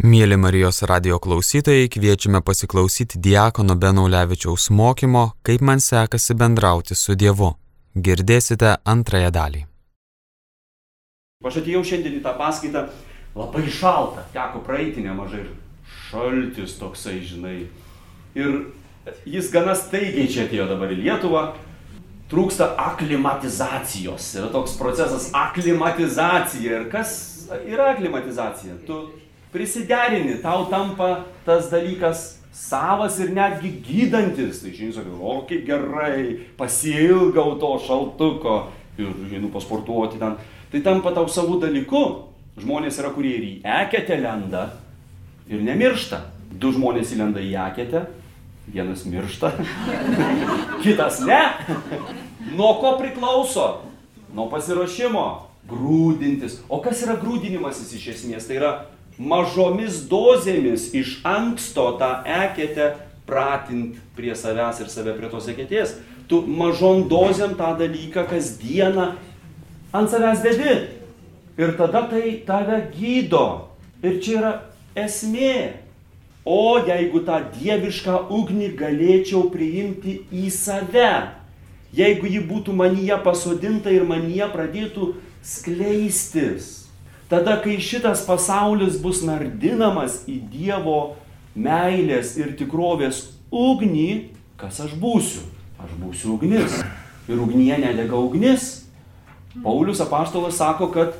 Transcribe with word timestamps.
Mėly 0.00 0.38
Marijos 0.40 0.80
radio 0.88 1.18
klausytojai, 1.20 1.90
kviečiame 1.92 2.40
pasiklausyti 2.40 3.20
Diekono 3.20 3.76
Benaulevičiaus 3.76 4.70
mokymo, 4.72 5.34
kaip 5.44 5.60
man 5.60 5.84
sekasi 5.84 6.34
bendrauti 6.34 6.96
su 6.96 7.14
Dievu. 7.14 7.52
Girdėsite 7.94 8.78
antrąją 8.88 9.30
dalį. 9.30 9.60
Aš 11.44 11.60
atėjau 11.60 11.84
šiandien 11.84 12.16
į 12.18 12.22
tą 12.24 12.32
paskaitą 12.40 12.86
labai 13.36 13.66
šalta, 13.68 14.24
teko 14.32 14.64
praeiti 14.64 15.04
nemažai 15.04 15.44
ir 15.44 15.52
šaltis 16.08 16.78
toksai, 16.80 17.20
žinai. 17.28 17.68
Ir 18.34 18.72
jis 19.28 19.52
gana 19.52 19.76
staigiai 19.76 20.24
čia 20.26 20.48
atėjo 20.48 20.70
dabar 20.72 20.96
į 20.96 21.02
Lietuvą, 21.04 21.50
trūksta 22.32 22.72
aklimatizacijos. 22.80 24.32
Yra 24.40 24.48
toks 24.56 24.80
procesas 24.80 25.28
aklimatizacija. 25.36 26.80
Ir 26.80 26.88
kas 26.90 27.18
yra 27.68 27.92
aklimatizacija? 27.92 28.80
Tu 28.88 29.04
prisiderini, 29.52 30.38
tau 30.42 30.66
tampa 30.70 31.26
tas 31.46 31.68
dalykas 31.70 32.42
savas 32.52 33.18
ir 33.20 33.32
netgi 33.34 33.72
gydantis. 33.84 34.62
Tai 34.62 34.72
žinai, 34.72 34.94
sakai, 34.96 35.12
o 35.12 35.40
kaip 35.48 35.66
gerai, 35.66 36.24
pasilgau 36.58 37.56
to 37.60 37.72
šaltuko 37.86 38.56
ir 38.98 39.12
einu 39.32 39.52
pasportuoti 39.52 40.20
ten. 40.20 40.36
Tai 40.72 40.80
tampa 40.84 41.12
tau 41.16 41.28
savų 41.28 41.60
dalykų. 41.66 42.04
Žmonės 42.62 42.98
yra, 43.00 43.12
kurie 43.14 43.32
ir 43.38 43.44
į 43.48 43.52
eketę 43.80 44.18
lenda 44.20 44.66
ir 45.48 45.62
nemiršta. 45.64 46.20
Du 46.52 46.72
žmonės 46.72 47.14
įlenda 47.14 47.40
į 47.40 47.54
eketę, 47.64 48.02
vienas 48.68 49.06
miršta, 49.08 49.54
kitas 50.84 51.22
ne. 51.24 51.40
Nuo 52.52 52.74
ko 52.82 52.98
priklauso? 53.00 53.86
Nuo 54.36 54.50
pasiruošimo. 54.52 55.24
Grūdintis. 55.68 56.58
O 56.68 56.82
kas 56.84 57.00
yra 57.06 57.14
grūdinimasis 57.20 57.94
iš 57.96 58.08
esmės? 58.16 58.48
Tai 58.48 58.56
yra 58.58 58.72
mažomis 59.18 60.04
dozėmis 60.10 60.90
iš 60.96 61.20
anksto 61.26 61.92
tą 62.00 62.22
eketę 62.24 62.92
pratint 63.26 63.98
prie 64.16 64.34
savęs 64.36 64.80
ir 64.82 64.90
save 64.92 65.14
prie 65.18 65.30
tos 65.32 65.48
eketės. 65.52 65.96
Tu 66.28 66.40
mažom 66.46 67.06
dozėm 67.10 67.56
tą 67.58 67.74
dalyką 67.78 68.26
kasdieną 68.30 69.12
ant 69.92 70.10
savęs 70.10 70.42
dedi. 70.44 70.74
Ir 71.60 71.76
tada 71.76 72.06
tai 72.08 72.38
tave 72.46 72.80
gydo. 72.94 73.68
Ir 74.02 74.18
čia 74.24 74.38
yra 74.38 74.52
esmė. 74.96 75.82
O 76.44 76.80
jeigu 76.82 77.20
tą 77.22 77.38
dievišką 77.54 78.16
ugnį 78.34 78.72
galėčiau 78.74 79.44
priimti 79.52 80.16
į 80.34 80.48
save, 80.50 81.12
jeigu 81.94 82.26
ji 82.26 82.40
būtų 82.48 82.74
manyje 82.74 83.18
pasodinta 83.22 83.92
ir 83.94 84.02
manyje 84.08 84.48
pradėtų 84.50 85.12
skleistis, 85.46 86.81
Tada, 87.32 87.54
kai 87.64 87.78
šitas 87.80 88.26
pasaulis 88.28 88.98
bus 89.00 89.22
nardinamas 89.24 90.18
į 90.28 90.34
Dievo 90.52 91.14
meilės 91.56 92.34
ir 92.36 92.50
tikrovės 92.58 93.22
ugnį, 93.48 94.34
kas 94.60 94.82
aš 94.84 94.92
būsiu? 95.00 95.46
Aš 95.80 95.94
būsiu 95.96 96.34
ugnis. 96.34 96.76
Ir 97.32 97.40
ugnyje 97.40 97.78
nedega 97.80 98.20
ugnis. 98.20 98.82
Paulius 99.64 100.04
apaštalas 100.04 100.60
sako, 100.60 100.90
kad 100.92 101.16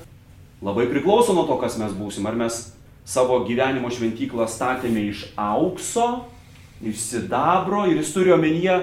labai 0.61 0.85
priklauso 0.93 1.33
nuo 1.33 1.47
to, 1.49 1.57
kas 1.65 1.81
mes 1.81 1.97
būsim. 1.97 2.29
Ar 2.29 2.37
mes 2.37 2.61
savo 3.09 3.41
gyvenimo 3.49 3.89
šventyklą 3.89 4.45
statėme 4.53 5.09
iš 5.09 5.31
aukso, 5.33 6.27
iš 6.85 7.09
sidabro 7.09 7.87
ir 7.89 8.03
jis 8.03 8.13
turi 8.13 8.37
omenyje 8.37 8.83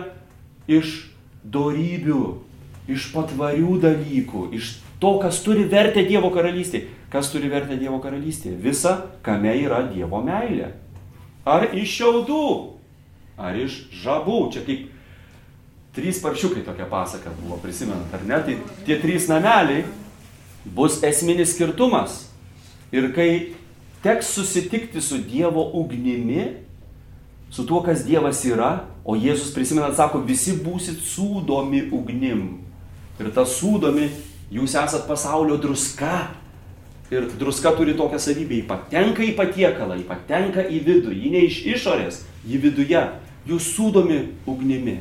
iš 0.65 1.01
darybių, 1.45 2.23
iš 2.89 3.11
patvarių 3.13 3.77
dalykų, 3.85 4.47
iš 4.57 4.79
to, 4.97 5.19
kas 5.21 5.45
turi 5.45 5.69
vertę 5.69 6.09
Dievo 6.09 6.33
karalystėje. 6.33 6.97
Kas 7.09 7.31
turi 7.33 7.49
vertę 7.49 7.77
Dievo 7.79 7.97
karalystėje? 8.03 8.59
Visa, 8.61 8.95
kame 9.25 9.55
yra 9.63 9.81
Dievo 9.89 10.21
meilė. 10.21 10.73
Ar 11.49 11.65
iš 11.73 11.95
šiaudų, 11.97 12.45
ar 13.39 13.57
iš 13.57 13.81
žabų. 14.03 14.39
Čia 14.53 14.63
kaip 14.67 14.85
trys 15.95 16.21
paršiukai 16.21 16.61
tokia 16.67 16.85
pasaka 16.89 17.33
buvo, 17.39 17.57
prisimenat, 17.63 18.13
ar 18.13 18.25
ne? 18.29 18.39
Tai 18.45 18.57
tie 18.85 18.99
trys 19.01 19.25
nameliai 19.31 19.87
bus 20.65 20.99
esminis 21.05 21.55
skirtumas. 21.55 22.27
Ir 22.93 23.09
kai 23.15 23.55
teks 24.05 24.29
susitikti 24.37 25.01
su 25.01 25.17
Dievo 25.25 25.65
ugnimi, 25.81 26.45
su 27.49 27.65
tuo, 27.65 27.81
kas 27.81 28.05
Dievas 28.05 28.43
yra, 28.45 28.85
o 29.01 29.17
Jėzus 29.17 29.49
prisimenat, 29.55 29.97
sako, 29.97 30.21
visi 30.21 30.53
būsit 30.61 31.01
sūdomi 31.01 31.87
ugnim. 31.95 32.59
Ir 33.17 33.33
tas 33.33 33.57
sūdomi 33.57 34.11
Jūs 34.49 34.73
esat 34.73 35.05
pasaulio 35.05 35.59
druska. 35.61 36.31
Ir 37.09 37.25
druska 37.39 37.71
turi 37.73 37.95
tokią 37.97 38.19
savybę, 38.21 38.59
ji 38.59 38.65
patenka 38.69 39.23
į 39.25 39.33
patiekalą, 39.37 39.97
ji 39.97 40.05
patenka 40.05 40.61
į 40.61 40.81
vidų, 40.85 41.13
ji 41.17 41.31
ne 41.33 41.41
iš 41.47 41.63
išorės, 41.73 42.21
ji 42.45 42.59
viduje. 42.61 43.01
Jūs 43.49 43.71
sūdomi 43.73 44.19
ugnimi. 44.45 44.99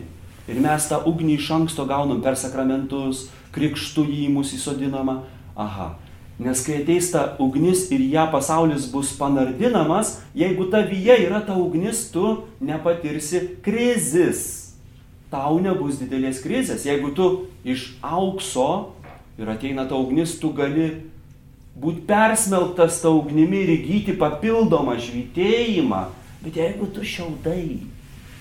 Ir 0.49 0.61
mes 0.65 0.87
tą 0.89 1.03
ugnį 1.05 1.35
iš 1.37 1.51
anksto 1.53 1.85
gaunam 1.85 2.23
per 2.25 2.39
sakramentus, 2.41 3.27
krikštų 3.53 4.07
į 4.09 4.29
mūsų 4.33 4.57
įsodinama. 4.57 5.19
Aha. 5.59 5.91
Nes 6.39 6.63
kai 6.63 6.79
ateis 6.79 7.11
ta 7.11 7.35
ugnis 7.43 7.89
ir 7.91 8.01
ją 8.13 8.29
pasaulis 8.31 8.87
bus 8.93 9.11
panardinamas, 9.19 10.21
jeigu 10.39 10.69
tavyje 10.71 11.19
yra 11.27 11.43
ta 11.45 11.57
ugnis, 11.59 12.07
tu 12.15 12.47
nepatirsi 12.63 13.59
krizis. 13.61 14.45
Tau 15.29 15.59
nebus 15.61 15.99
didelės 16.01 16.41
krizės. 16.41 16.87
Jeigu 16.87 17.11
tu 17.13 17.29
iš 17.67 17.91
aukso 18.01 18.95
ir 19.37 19.51
ateina 19.51 19.85
ta 19.91 19.99
ugnis, 19.99 20.39
tu 20.41 20.55
gali 20.57 20.93
būti 21.79 22.03
persmelktas 22.09 23.01
ta 23.03 23.13
ugnimi 23.15 23.63
ir 23.65 23.75
įgyti 23.77 24.17
papildomą 24.19 24.97
švitėjimą. 25.03 26.03
Bet 26.43 26.59
jeigu 26.59 26.89
tu 26.95 27.05
šiaudai 27.07 27.81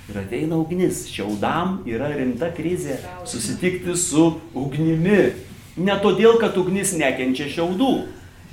ir 0.07 0.19
ateina 0.21 0.57
ugnis, 0.57 1.05
šiaudam 1.11 1.81
yra 1.89 2.09
rimta 2.15 2.51
krizė 2.55 2.99
susitikti 3.27 3.95
su 3.97 4.29
ugnimi. 4.57 5.33
Ne 5.77 5.95
todėl, 6.01 6.39
kad 6.41 6.57
ugnis 6.57 6.95
nekenčia 6.97 7.49
šiaudų, 7.53 7.93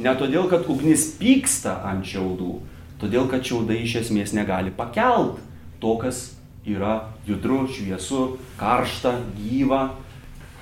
ne 0.05 0.15
todėl, 0.21 0.49
kad 0.51 0.69
ugnis 0.69 1.07
pyksta 1.17 1.79
ant 1.89 2.05
šiaudų, 2.09 2.59
todėl, 3.01 3.29
kad 3.33 3.45
šiaudai 3.47 3.81
iš 3.85 4.01
esmės 4.05 4.35
negali 4.37 4.73
pakelt 4.75 5.39
to, 5.81 5.97
kas 6.01 6.35
yra 6.69 7.15
judru, 7.29 7.65
šviesu, 7.69 8.35
karšta, 8.61 9.19
gyva, 9.39 9.87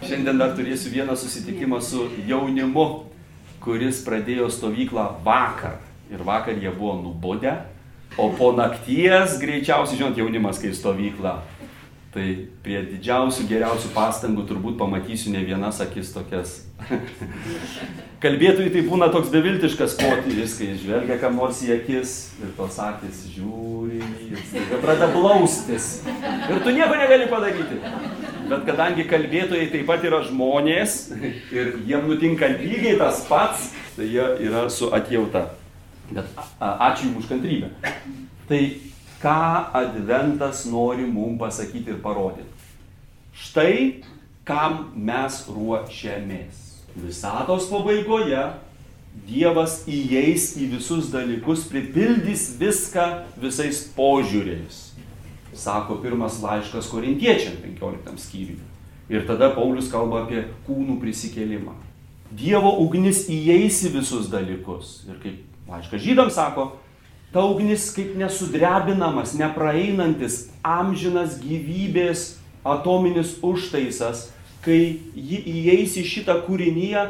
Šiandien 0.03 0.41
dar 0.41 0.51
turėsiu 0.59 0.91
vieną 0.91 1.15
susitikimą 1.15 1.79
su 1.79 2.09
jaunimu, 2.27 2.87
kuris 3.65 4.03
pradėjo 4.07 4.51
stovyklą 4.53 5.09
vakar. 5.25 5.79
Ir 6.13 6.25
vakar 6.27 6.59
jie 6.61 6.71
buvo 6.75 6.99
nubodę, 7.01 7.55
o 8.21 8.29
po 8.37 8.51
nakties 8.53 9.39
greičiausiai, 9.41 9.99
žinot, 10.01 10.19
jaunimas 10.19 10.61
kai 10.61 10.75
stovykla. 10.77 11.39
Tai 12.13 12.25
prie 12.61 12.77
didžiausių, 12.91 13.47
geriausių 13.49 13.89
pastangų 13.95 14.43
turbūt 14.51 14.75
pamatysiu 14.77 15.31
ne 15.33 15.41
vienas 15.49 15.79
akis 15.81 16.11
tokias. 16.13 16.59
Kalbėtojai 18.23 18.69
tai 18.75 18.83
būna 18.85 19.09
toks 19.15 19.31
beviltiškas 19.33 19.95
potyris, 19.97 20.59
kai 20.59 20.75
žvelgia 20.77 21.17
kam 21.23 21.41
nors 21.41 21.63
į 21.65 21.73
akis 21.79 22.13
ir 22.43 22.53
tos 22.59 22.77
akis 22.85 23.23
žiūri 23.33 24.03
ir 24.29 24.77
pradeda 24.83 25.09
blaustis. 25.15 26.03
Ir 26.05 26.61
tu 26.61 26.77
nieko 26.77 27.01
negali 27.01 27.31
padaryti. 27.33 27.81
Bet 28.53 28.67
kadangi 28.69 29.07
kalbėtojai 29.09 29.71
taip 29.73 29.87
pat 29.89 30.03
yra 30.05 30.19
žmonės 30.27 30.97
ir 31.57 31.71
jiem 31.89 32.05
nutinka 32.11 32.51
lygiai 32.53 32.99
tas 33.01 33.23
pats, 33.25 33.71
tai 33.97 34.11
jie 34.13 34.25
yra 34.45 34.67
su 34.69 34.91
atjauta. 34.93 35.47
Bet 36.13 36.29
ačiū 36.61 37.09
Jums 37.09 37.23
už 37.23 37.31
kantrybę. 37.31 37.71
Tai 38.51 38.61
ką 39.23 39.39
Adventas 39.81 40.67
nori 40.69 41.07
mums 41.09 41.41
pasakyti 41.41 41.95
ir 41.95 42.03
parodyti? 42.05 42.45
Štai 43.33 44.03
kam 44.45 44.91
mes 44.93 45.41
ruošiamės. 45.49 46.61
Visatos 46.93 47.71
pabaigoje 47.73 48.51
Dievas 49.29 49.83
įeis 49.89 50.55
į 50.61 50.71
visus 50.75 51.11
dalykus, 51.13 51.67
pripildys 51.69 52.51
viską 52.61 53.05
visais 53.41 53.83
požiūriais 53.97 54.92
sako 55.55 55.99
pirmas 56.03 56.41
laiškas 56.43 56.89
korintiečiam 56.89 57.55
15 57.63 58.19
skyriui. 58.19 58.61
Ir 59.13 59.27
tada 59.27 59.51
Paulius 59.53 59.91
kalba 59.93 60.23
apie 60.25 60.47
kūnų 60.67 60.97
prisikėlimą. 61.03 61.75
Dievo 62.33 62.71
ugnis 62.81 63.27
įeis 63.29 63.83
į 63.85 63.97
visus 63.99 64.31
dalykus. 64.33 65.03
Ir 65.11 65.19
kaip 65.21 65.69
laiškas 65.69 66.01
žydams 66.01 66.39
sako, 66.39 66.71
ta 67.33 67.45
ugnis 67.45 67.91
kaip 67.93 68.15
nesudrebinamas, 68.17 69.35
nepraeinantis, 69.37 70.47
amžinas 70.65 71.37
gyvybės 71.43 72.39
atominis 72.65 73.37
užtaisas, 73.45 74.31
kai 74.65 75.01
ji 75.13 75.43
įeis 75.61 75.99
į 76.01 76.07
šitą 76.09 76.39
kūrinyje, 76.47 77.09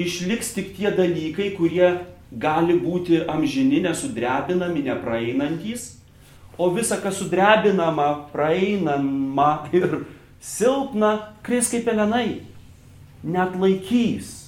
išliks 0.00 0.54
tik 0.56 0.72
tie 0.78 0.92
dalykai, 0.94 1.50
kurie 1.58 1.98
gali 2.32 2.78
būti 2.80 3.26
amžini, 3.28 3.82
nesudrebinami, 3.84 4.86
nepraeinantys 4.88 5.90
o 6.58 6.70
visa, 6.70 6.98
kas 7.00 7.18
sudrebinama, 7.20 8.28
praeinama 8.32 9.68
ir 9.72 10.04
silpna, 10.42 11.32
kris 11.42 11.70
kaip 11.72 11.86
pelenai. 11.88 12.42
Net 13.22 13.56
laikys. 13.58 14.38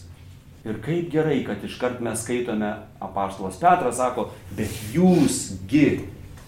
Ir 0.65 0.81
kaip 0.81 1.11
gerai, 1.12 1.43
kad 1.45 1.61
iškart 1.65 2.01
mes 2.01 2.23
skaitome, 2.25 2.71
apaštalas 3.05 3.59
Petras 3.61 3.99
sako, 4.01 4.31
bet 4.56 4.73
jūsgi 4.95 6.06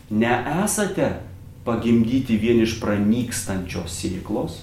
nesate 0.09 1.11
pagimdyti 1.67 2.39
vien 2.41 2.63
iš 2.65 2.79
pranykstančios 2.81 3.93
sėklos, 3.93 4.63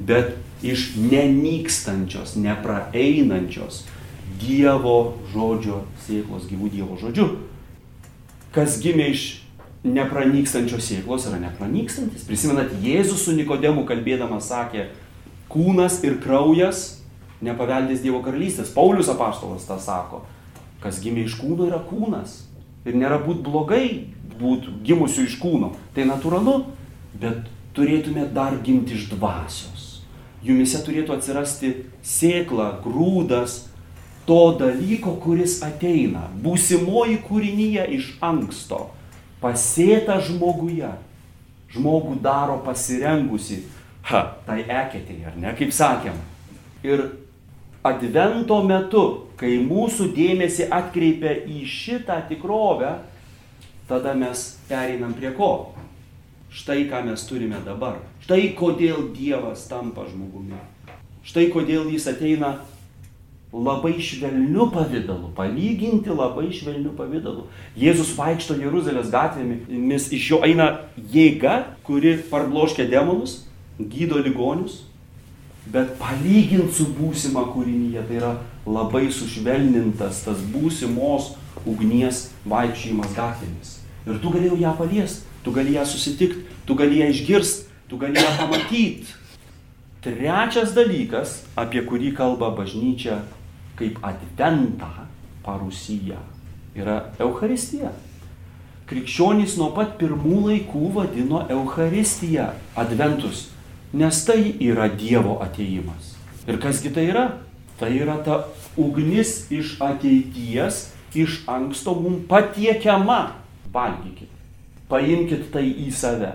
bet 0.00 0.36
iš 0.66 0.90
nenykstančios, 0.98 2.36
nepraeinančios 2.36 3.86
Dievo 4.40 5.18
žodžio 5.32 5.82
sėklos, 6.04 6.46
gyvų 6.48 6.70
Dievo 6.72 6.96
žodžių. 7.00 7.26
Kas 8.54 8.78
gimė 8.80 9.10
iš 9.12 9.24
nepranykstančios 9.84 10.84
sėklos 10.84 11.26
yra 11.30 11.40
nepranykstantis. 11.40 12.26
Prisimenat, 12.28 12.74
Jėzus 12.84 13.24
su 13.24 13.34
Nikodemu 13.36 13.86
kalbėdamas 13.88 14.50
sakė, 14.50 14.90
kūnas 15.52 16.00
ir 16.04 16.18
kraujas 16.20 17.00
nepaveldės 17.44 18.02
Dievo 18.04 18.20
karalystės. 18.24 18.72
Paulius 18.74 19.08
apaštalas 19.12 19.64
tą 19.68 19.78
sako. 19.80 20.24
Kas 20.84 21.00
gimė 21.00 21.24
iš 21.26 21.38
kūno 21.40 21.68
yra 21.68 21.80
kūnas. 21.88 22.42
Ir 22.88 22.96
nėra 22.96 23.20
būt 23.20 23.42
blogai 23.44 24.12
būtų 24.40 24.78
gimusių 24.84 25.26
iš 25.28 25.38
kūno. 25.40 25.74
Tai 25.96 26.06
natūralu, 26.08 26.56
bet 27.20 27.48
turėtume 27.76 28.26
dar 28.34 28.56
gimti 28.64 28.96
iš 28.96 29.10
dvasios. 29.14 29.88
Jumise 30.44 30.80
turėtų 30.84 31.18
atsirasti 31.18 31.74
sėkla, 32.04 32.70
grūdas 32.84 33.66
to 34.28 34.40
dalyko, 34.60 35.16
kuris 35.20 35.58
ateina. 35.64 36.28
Būsimoji 36.44 37.20
kūrinyje 37.26 37.84
iš 37.96 38.14
anksto. 38.24 38.86
Pasėta 39.40 40.18
žmoguje. 40.24 40.90
Žmogų 41.70 42.16
daro 42.22 42.58
pasirengusi. 42.64 43.62
Ha, 44.10 44.22
tai 44.46 44.62
eketė, 44.64 45.20
ar 45.28 45.36
ne, 45.38 45.52
kaip 45.56 45.72
sakėm. 45.74 46.16
Ir 46.84 47.04
advento 47.86 48.58
metu, 48.66 49.04
kai 49.40 49.58
mūsų 49.62 50.10
dėmesį 50.16 50.68
atkreipia 50.74 51.36
į 51.48 51.62
šitą 51.68 52.18
tikrovę, 52.28 52.96
tada 53.88 54.16
mes 54.18 54.56
pereinam 54.68 55.14
prie 55.16 55.32
ko? 55.36 55.70
Štai 56.50 56.88
ką 56.90 57.04
mes 57.06 57.22
turime 57.28 57.60
dabar. 57.62 58.00
Štai 58.24 58.50
kodėl 58.58 59.12
Dievas 59.14 59.68
tampa 59.70 60.08
žmogumi. 60.08 60.58
Štai 61.22 61.46
kodėl 61.52 61.86
jis 61.92 62.08
ateina 62.10 62.56
labai 63.52 63.98
švelniu 63.98 64.68
pavydalu, 64.70 65.32
palyginti 65.34 66.12
labai 66.14 66.52
švelniu 66.54 66.92
pavydalu. 66.94 67.48
Jėzus 67.78 68.12
vaikšto 68.14 68.54
Jeruzalės 68.60 69.10
gatvėmis, 69.10 70.06
iš 70.14 70.28
jo 70.30 70.38
eina 70.46 70.86
jėga, 71.10 71.74
kuri 71.86 72.14
parbloškia 72.30 72.86
demonus, 72.90 73.40
gydo 73.80 74.20
ligonius, 74.22 74.84
bet 75.66 75.96
palyginti 75.98 76.78
su 76.78 76.86
būsima 76.94 77.42
kūrinyje, 77.50 78.04
tai 78.06 78.20
yra 78.20 78.36
labai 78.66 79.08
sušvelnintas 79.10 80.22
tas 80.28 80.46
būsimos 80.54 81.34
ugnies 81.66 82.28
vaikščiojimas 82.46 83.16
gatvėmis. 83.18 83.74
Ir 84.06 84.22
tu 84.22 84.30
galėjai 84.30 84.62
ją 84.62 84.76
paliesti, 84.78 85.26
tu 85.42 85.50
gali 85.56 85.74
ją 85.74 85.82
susitikti, 85.88 86.46
tu 86.66 86.78
gali 86.78 87.02
ją 87.02 87.10
išgirsti, 87.10 87.66
tu 87.90 87.98
gali 87.98 88.22
ją 88.22 88.30
pamatyti. 88.38 89.18
Trečias 90.00 90.70
dalykas, 90.72 91.42
apie 91.60 91.82
kurį 91.84 92.14
kalba 92.16 92.48
bažnyčia 92.56 93.18
kaip 93.80 93.98
adventą 94.04 94.90
parusyje, 95.44 96.18
yra 96.76 97.00
Euharistija. 97.18 97.92
Krikščionys 98.90 99.54
nuo 99.58 99.70
pat 99.74 99.94
pirmų 100.00 100.40
laikų 100.48 100.88
vadino 100.96 101.44
Euharistiją 101.48 102.48
adventus, 102.78 103.46
nes 103.94 104.24
tai 104.26 104.40
yra 104.58 104.88
Dievo 104.90 105.38
ateimas. 105.44 106.16
Ir 106.50 106.58
kasgi 106.60 106.90
tai 106.94 107.06
yra? 107.12 107.26
Tai 107.78 107.90
yra 107.94 108.18
ta 108.26 108.42
ugnis 108.76 109.46
iš 109.54 109.76
ateities, 109.80 110.88
iš 111.14 111.40
anksto 111.48 111.94
mums 111.96 112.26
patiekiama 112.28 113.20
valgykit. 113.72 114.28
Paimkit 114.90 115.48
tai 115.54 115.68
į 115.70 115.88
save. 115.94 116.34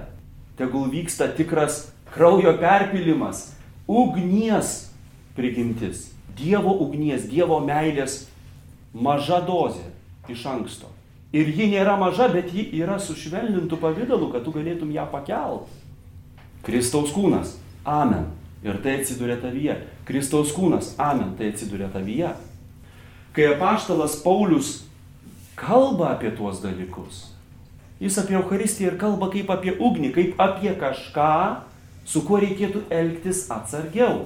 Tegul 0.56 0.88
vyksta 0.94 1.28
tikras 1.36 1.90
kraujo 2.16 2.56
perpilimas, 2.62 3.50
ugnies 3.84 4.94
prigimtis. 5.36 6.15
Dievo 6.36 6.74
ugnies, 6.86 7.28
Dievo 7.32 7.60
meilės 7.64 8.26
maža 8.94 9.42
dozė 9.46 9.88
iš 10.32 10.46
anksto. 10.52 10.92
Ir 11.36 11.50
ji 11.52 11.68
nėra 11.74 11.98
maža, 12.00 12.30
bet 12.32 12.54
ji 12.56 12.70
yra 12.80 12.96
sušvelnintų 13.02 13.80
pavydalu, 13.82 14.30
kad 14.32 14.46
tu 14.46 14.54
galėtum 14.56 14.92
ją 14.96 15.04
pakelt. 15.12 15.68
Kristaus 16.66 17.12
kūnas. 17.14 17.58
Amen. 17.86 18.30
Ir 18.66 18.80
tai 18.82 19.00
atsiduria 19.02 19.36
tavyje. 19.42 19.76
Kristaus 20.08 20.54
kūnas. 20.56 20.94
Amen. 21.02 21.36
Tai 21.38 21.52
atsiduria 21.52 21.90
tavyje. 21.94 22.32
Kai 23.36 23.50
apaštalas 23.52 24.16
Paulius 24.24 24.86
kalba 25.60 26.14
apie 26.16 26.32
tuos 26.36 26.62
dalykus. 26.64 27.26
Jis 28.00 28.18
apie 28.20 28.36
Eucharistiją 28.40 28.94
ir 28.94 28.98
kalba 29.00 29.30
kaip 29.32 29.52
apie 29.52 29.76
ugnį, 29.76 30.12
kaip 30.16 30.42
apie 30.42 30.74
kažką, 30.80 31.36
su 32.08 32.24
kuo 32.28 32.40
reikėtų 32.44 32.86
elgtis 32.92 33.46
atsargiau. 33.54 34.26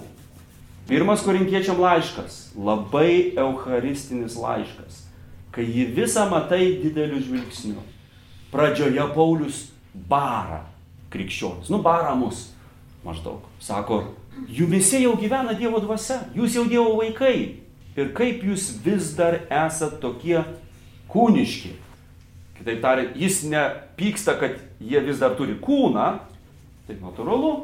Pirmas 0.90 1.22
korintiečiam 1.22 1.78
laiškas, 1.78 2.50
labai 2.58 3.36
eucharistinis 3.38 4.34
laiškas, 4.42 5.04
kai 5.54 5.68
jį 5.68 5.84
visą 5.94 6.24
matai 6.32 6.80
dideliu 6.82 7.20
žvilgsniu. 7.22 7.84
Pradžioje 8.50 9.06
Paulius 9.14 9.68
bara 9.94 10.64
krikščionis, 11.14 11.70
nu 11.70 11.78
bara 11.86 12.16
mus 12.18 12.48
maždaug. 13.06 13.46
Sako, 13.62 14.02
jumise 14.50 15.04
jau 15.04 15.14
gyvena 15.22 15.54
Dievo 15.54 15.78
dvasia, 15.84 16.24
jūs 16.34 16.58
jau 16.58 16.66
Dievo 16.66 16.98
vaikai. 16.98 17.62
Ir 17.94 18.10
kaip 18.18 18.42
jūs 18.50 18.72
vis 18.82 19.14
dar 19.14 19.44
esat 19.46 20.00
tokie 20.02 20.40
kūniški. 21.14 21.76
Kitaip 22.58 22.82
tariant, 22.82 23.14
jis 23.14 23.44
nepyksta, 23.46 24.40
kad 24.42 24.58
jie 24.82 25.06
vis 25.06 25.22
dar 25.22 25.38
turi 25.38 25.54
kūną, 25.62 26.16
tai 26.88 26.98
natūralu, 26.98 27.60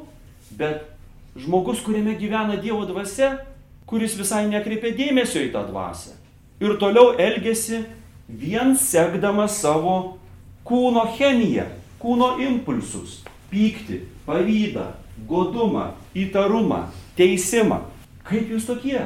bet 0.60 0.95
žmogus, 1.36 1.84
kuriame 1.84 2.16
gyvena 2.20 2.58
Dievo 2.62 2.86
dvasia, 2.86 3.38
kuris 3.86 4.16
visai 4.18 4.46
nekreipia 4.50 4.94
dėmesio 4.96 5.44
į 5.46 5.52
tą 5.54 5.66
dvasę. 5.68 6.16
Ir 6.64 6.78
toliau 6.80 7.14
elgesi 7.20 7.84
vien 8.28 8.76
sekdamas 8.80 9.60
savo 9.62 10.18
kūno 10.66 11.06
chemiją, 11.18 11.68
kūno 12.02 12.38
impulsus- 12.42 13.24
pyktį, 13.52 14.02
pavydą, 14.26 14.94
godumą, 15.28 15.92
įtarumą, 16.16 16.88
teisimą. 17.18 17.82
Kaip 18.24 18.50
jūs 18.50 18.66
tokie? 18.66 19.06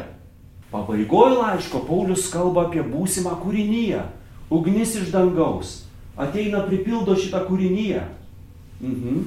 Pabaigoje 0.72 1.36
laiško 1.36 1.80
Paulius 1.88 2.30
kalba 2.30 2.68
apie 2.68 2.84
būsimą 2.84 3.36
kūrinyje 3.42 4.04
ugnis 4.50 4.96
iš 4.96 5.12
dangaus, 5.12 5.86
ateina 6.18 6.64
pripildo 6.66 7.16
šitą 7.16 7.46
kūrinyje. 7.48 8.02
Mhm. 8.82 9.22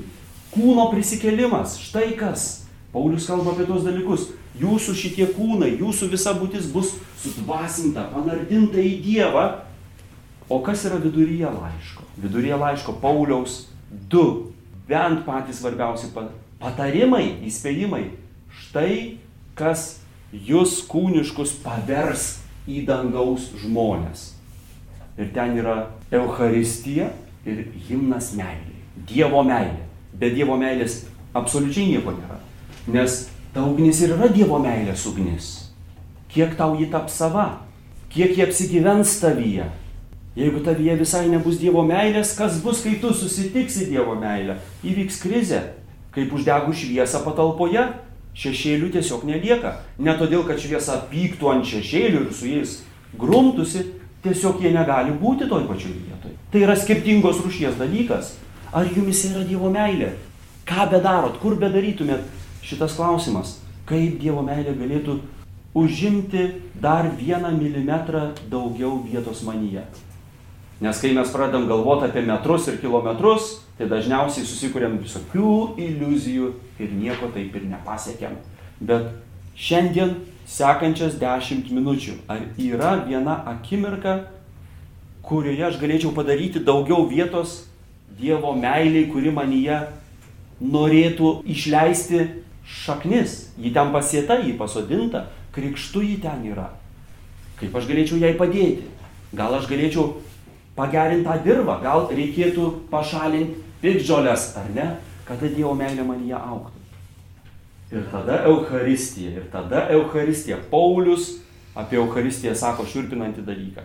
Kūno 0.52 0.90
prisikelimas, 0.92 1.78
štai 1.80 2.12
kas. 2.16 2.61
Paulius 2.92 3.26
kalba 3.26 3.54
apie 3.54 3.66
tos 3.68 3.86
dalykus. 3.86 4.28
Jūsų 4.60 4.94
šitie 4.98 5.26
kūnai, 5.32 5.72
jūsų 5.80 6.10
visa 6.12 6.34
būtis 6.36 6.68
bus 6.72 6.92
sudvasinta, 7.22 8.04
panardinta 8.12 8.82
į 8.82 8.98
Dievą. 9.04 9.46
O 10.52 10.58
kas 10.64 10.84
yra 10.84 10.98
viduryje 11.00 11.48
laiško? 11.48 12.04
Viduryje 12.20 12.58
laiško 12.60 12.98
Pauliaus 13.00 13.62
du, 14.12 14.52
bent 14.88 15.24
patys 15.24 15.62
svarbiausi 15.62 16.12
patarimai, 16.60 17.38
įspėjimai. 17.48 18.04
Štai 18.52 19.16
kas 19.56 20.02
jūs 20.32 20.82
kūniškus 20.90 21.56
pavers 21.64 22.42
į 22.68 22.84
dangaus 22.88 23.48
žmonės. 23.62 24.32
Ir 25.16 25.32
ten 25.32 25.56
yra 25.60 25.78
Euharistija 26.12 27.10
ir 27.48 27.64
himnas 27.88 28.32
meilė. 28.36 28.76
Dievo 29.08 29.42
meilė. 29.44 29.88
Be 30.12 30.30
Dievo 30.32 30.56
meilės 30.60 31.02
absoliučiai 31.36 31.88
nieko 31.90 32.12
nėra. 32.16 32.38
Nes 32.86 33.28
ta 33.54 33.64
ugnis 33.66 34.00
ir 34.02 34.14
yra 34.16 34.30
Dievo 34.32 34.58
meilės 34.62 35.04
ugnis. 35.10 35.50
Kiek 36.32 36.56
tau 36.58 36.74
ji 36.78 36.88
taps 36.90 37.18
sava? 37.20 37.62
Kiek 38.12 38.34
jie 38.36 38.46
apsigyvens 38.46 39.14
tavyje? 39.20 39.68
Jeigu 40.36 40.62
tavyje 40.64 40.96
visai 41.00 41.26
nebus 41.30 41.60
Dievo 41.60 41.84
meilės, 41.86 42.34
kas 42.38 42.60
bus, 42.64 42.82
kai 42.84 42.96
tu 43.00 43.12
susitiksi 43.14 43.86
Dievo 43.90 44.16
meilę? 44.18 44.58
Įvyks 44.82 45.20
krizė. 45.22 45.62
Kaip 46.12 46.32
uždegų 46.36 46.74
šviesą 46.76 47.22
patalpoje, 47.24 47.86
šešėlių 48.36 48.90
tiesiog 48.96 49.24
nelieka. 49.28 49.78
Ne 49.98 50.12
todėl, 50.18 50.44
kad 50.48 50.60
šviesa 50.60 50.98
pyktų 51.12 51.52
ant 51.54 51.68
šešėlių 51.68 52.26
ir 52.26 52.32
su 52.36 52.48
jais 52.50 52.78
grumtųsi, 53.16 53.86
Tiesiog 54.22 54.60
jie 54.62 54.70
negali 54.70 55.10
būti 55.18 55.48
toj 55.50 55.64
pačioj 55.66 55.96
vietoj. 55.96 56.34
Tai 56.52 56.60
yra 56.62 56.76
skirtingos 56.78 57.40
rušies 57.42 57.74
dalykas. 57.74 58.36
Ar 58.70 58.86
jumis 58.86 59.24
yra 59.26 59.42
Dievo 59.42 59.70
meilė? 59.72 60.12
Ką 60.68 60.86
bedarot, 60.92 61.40
kur 61.42 61.56
bedarytumėt? 61.58 62.22
Šitas 62.62 62.94
klausimas. 62.96 63.58
Kaip 63.88 64.20
Dievo 64.22 64.44
meilė 64.46 64.76
galėtų 64.78 65.18
užimti 65.74 66.46
dar 66.80 67.08
vieną 67.18 67.50
milimetrą 67.56 68.30
daugiau 68.50 69.00
vietos 69.02 69.42
manyje? 69.42 69.82
Nes 70.82 70.98
kai 71.02 71.12
mes 71.14 71.30
pradedam 71.30 71.68
galvoti 71.70 72.08
apie 72.08 72.22
metrus 72.26 72.68
ir 72.70 72.78
kilometrus, 72.82 73.60
tai 73.78 73.86
dažniausiai 73.90 74.46
susikūrėm 74.46 74.96
visokių 75.02 75.54
iliuzijų 75.78 76.52
ir 76.82 76.94
nieko 76.94 77.30
taip 77.34 77.54
ir 77.58 77.66
nepasiekėm. 77.70 78.38
Bet 78.82 79.10
šiandien 79.58 80.16
sekančias 80.46 81.18
dešimt 81.18 81.70
minučių. 81.70 82.16
Ar 82.30 82.46
yra 82.58 82.96
viena 83.06 83.36
akimirka, 83.52 84.16
kurioje 85.26 85.66
aš 85.70 85.78
galėčiau 85.82 86.14
padaryti 86.14 86.62
daugiau 86.62 87.06
vietos 87.10 87.64
Dievo 88.12 88.52
meiliai, 88.52 89.06
kuri 89.08 89.30
manyje 89.32 89.78
norėtų 90.60 91.30
išleisti 91.48 92.41
šaknis. 92.66 93.52
Ji 93.58 93.72
ten 93.74 93.92
pasėta, 93.94 94.38
ji 94.42 94.56
pasodinta, 94.58 95.26
krikštų 95.54 96.02
ji 96.06 96.18
ten 96.22 96.44
yra. 96.50 96.68
Kaip 97.60 97.74
aš 97.78 97.88
galėčiau 97.90 98.20
jai 98.22 98.34
padėti? 98.38 98.88
Gal 99.36 99.54
aš 99.56 99.68
galėčiau 99.70 100.08
pagerinti 100.76 101.28
tą 101.28 101.38
dirbą, 101.44 101.78
gal 101.82 102.08
reikėtų 102.12 102.68
pašalinti 102.90 103.60
pikdžiolės, 103.82 104.52
ar 104.60 104.70
ne, 104.74 104.86
kada 105.28 105.50
Dievo 105.50 105.74
meilė 105.78 106.04
manyje 106.06 106.38
auktų. 106.38 106.78
Ir 107.92 108.06
tada 108.08 108.38
Euharistija, 108.48 109.34
ir 109.36 109.48
tada 109.52 109.86
Euharistija. 109.92 110.56
Paulius 110.70 111.42
apie 111.76 111.98
Euharistiją 112.00 112.54
sako 112.56 112.86
šiurpinantį 112.88 113.44
dalyką. 113.44 113.84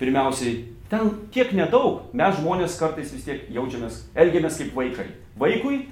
Pirmiausiai, 0.00 0.62
ten 0.90 1.10
tiek 1.32 1.52
nedaug, 1.56 2.06
mes 2.16 2.36
žmonės 2.38 2.78
kartais 2.80 3.12
vis 3.12 3.24
tiek 3.26 3.44
jaučiamės, 3.52 4.06
elgiamės 4.16 4.56
kaip 4.60 4.72
vaikai. 4.76 5.10
Vaikui 5.40 5.82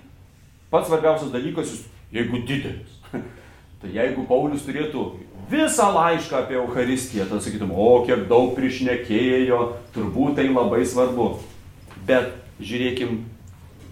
pats 0.73 0.89
svarbiausias 0.89 1.33
dalykas, 1.33 1.75
jeigu 2.15 2.41
didelis. 2.47 2.99
tai 3.83 3.93
jeigu 3.95 4.25
Paulius 4.29 4.65
turėtų 4.67 5.05
visą 5.51 5.91
laišką 5.95 6.39
apie 6.45 6.57
Euharistiją, 6.61 7.27
tada 7.29 7.43
sakytum, 7.45 7.75
o 7.75 8.05
kiek 8.07 8.27
daug 8.31 8.55
prišnekėjo, 8.57 9.61
turbūt 9.95 10.39
tai 10.39 10.49
labai 10.49 10.85
svarbu. 10.89 11.35
Bet 12.09 12.33
žiūrėkim, 12.63 13.23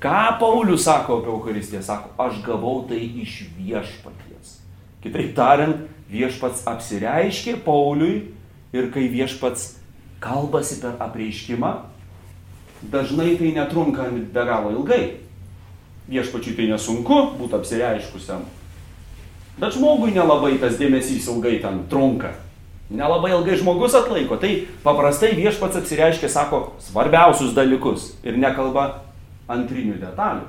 ką 0.02 0.23
Paulius 0.41 0.87
sako 0.87 1.21
apie 1.21 1.33
Euharistiją. 1.35 1.83
Sako, 1.85 2.12
aš 2.21 2.41
gavau 2.47 2.83
tai 2.88 3.00
iš 3.02 3.43
viešpaties. 3.59 4.59
Kitaip 5.02 5.35
tariant, 5.37 5.87
viešpats 6.12 6.67
apsireiškė 6.71 7.57
Pauliui 7.64 8.29
ir 8.73 8.91
kai 8.95 9.09
viešpats 9.11 9.73
kalbasi 10.23 10.79
per 10.83 11.00
apreiškimą, 11.02 11.73
dažnai 12.93 13.35
tai 13.41 13.52
netrunka 13.57 14.07
be 14.12 14.45
galo 14.47 14.71
ilgai. 14.76 15.02
Viešpačiui 16.11 16.57
tai 16.59 16.67
nesunku 16.73 17.21
būti 17.39 17.57
apsireiškusiam 17.59 18.43
Bet 19.57 19.77
žmogui 19.77 20.15
nelabai 20.15 20.57
tas 20.61 20.79
dėmesys 20.81 21.29
ilgai 21.29 21.59
ten 21.61 21.85
trunka. 21.91 22.33
Nelabai 22.93 23.33
ilgai 23.35 23.59
žmogus 23.61 23.95
atlaiko. 23.97 24.39
Tai 24.41 24.51
paprastai 24.85 25.35
viešpats 25.37 25.81
apsireiškia, 25.83 26.31
sako, 26.33 26.63
svarbiausius 26.81 27.53
dalykus 27.57 28.13
ir 28.25 28.39
nekalba 28.41 29.05
antrinių 29.53 29.99
detalių. 30.01 30.49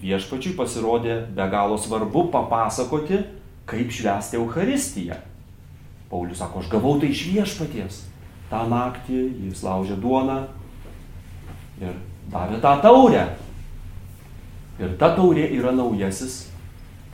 Viešpačiui 0.00 0.54
pasirodė 0.56 1.18
be 1.34 1.48
galo 1.52 1.76
svarbu 1.78 2.28
papasakoti, 2.32 3.20
kaip 3.68 3.90
švęsti 3.92 4.38
Euharistiją. 4.38 5.18
Paulius 6.10 6.40
sako, 6.40 6.62
aš 6.62 6.70
gavau 6.70 6.96
tai 7.02 7.10
iš 7.12 7.26
viešpaties. 7.34 8.00
Ta 8.50 8.64
naktį 8.70 9.26
jis 9.50 9.60
laužė 9.62 9.98
duoną 10.00 10.40
ir 11.82 11.94
davė 12.30 12.62
tą 12.62 12.78
taurę. 12.82 13.28
Ir 14.80 14.96
ta 15.00 15.12
taurė 15.16 15.44
yra 15.52 15.74
naujasis 15.76 16.46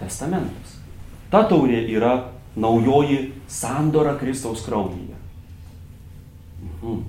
testamentas. 0.01 0.77
Ta 1.33 1.43
taurė 1.51 1.83
yra 1.91 2.31
naujoji 2.57 3.33
sandora 3.51 4.15
Kristaus 4.21 4.63
kraujyje. 4.67 5.17
Mhm. 6.63 7.01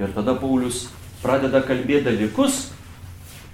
Ir 0.00 0.14
tada 0.16 0.34
Paulius 0.40 0.86
pradeda 1.22 1.60
kalbėti 1.62 2.08
dalykus, 2.08 2.70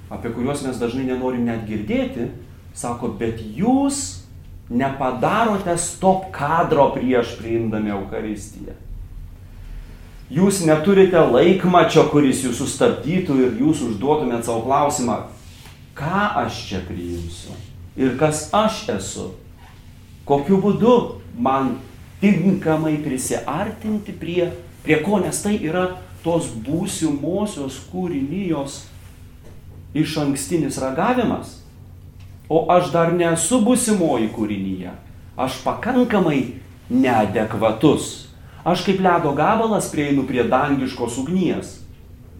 apie 0.09 0.30
kuriuos 0.33 0.62
mes 0.64 0.78
dažnai 0.78 1.09
nenorim 1.11 1.45
net 1.45 1.66
girdėti, 1.68 2.30
sako, 2.78 3.11
bet 3.18 3.42
jūs 3.42 4.23
nepadarote 4.71 5.75
stop 5.80 6.30
kadro 6.33 6.90
prieš 6.95 7.35
priimdami 7.40 7.92
Euharistiją. 7.92 8.76
Jūs 10.28 10.61
neturite 10.68 11.21
laikmačio, 11.25 12.04
kuris 12.12 12.42
jūs 12.45 12.59
sustabdytų 12.61 13.37
ir 13.47 13.61
jūs 13.62 13.80
užduotumėt 13.87 14.45
savo 14.45 14.66
klausimą, 14.66 15.23
ką 15.99 16.25
aš 16.45 16.62
čia 16.69 16.81
priimsiu 16.87 17.57
ir 17.99 18.14
kas 18.19 18.49
aš 18.55 18.85
esu. 18.95 19.33
Kokiu 20.28 20.61
būdu 20.62 20.95
man 21.35 21.75
tinkamai 22.23 22.99
prisiartinti 23.02 24.14
prie, 24.14 24.50
prie 24.85 25.00
ko, 25.02 25.19
nes 25.23 25.43
tai 25.43 25.57
yra 25.59 25.88
tos 26.23 26.50
būsimosios 26.52 27.81
kūrinijos 27.90 28.85
iš 29.97 30.19
ankstinis 30.23 30.78
ragavimas. 30.83 31.59
O 32.49 32.67
aš 32.73 32.93
dar 32.95 33.12
nesu 33.12 33.61
būsimoji 33.64 34.31
kūrinyje. 34.37 34.95
Aš 35.38 35.61
pakankamai 35.64 36.61
neadekvatus. 36.90 38.28
Aš 38.69 38.85
kaip 38.87 39.02
ledo 39.05 39.33
gabalas 39.37 39.90
prieinu 39.93 40.25
prie 40.28 40.45
dangiškos 40.49 41.19
ugnies. 41.21 41.78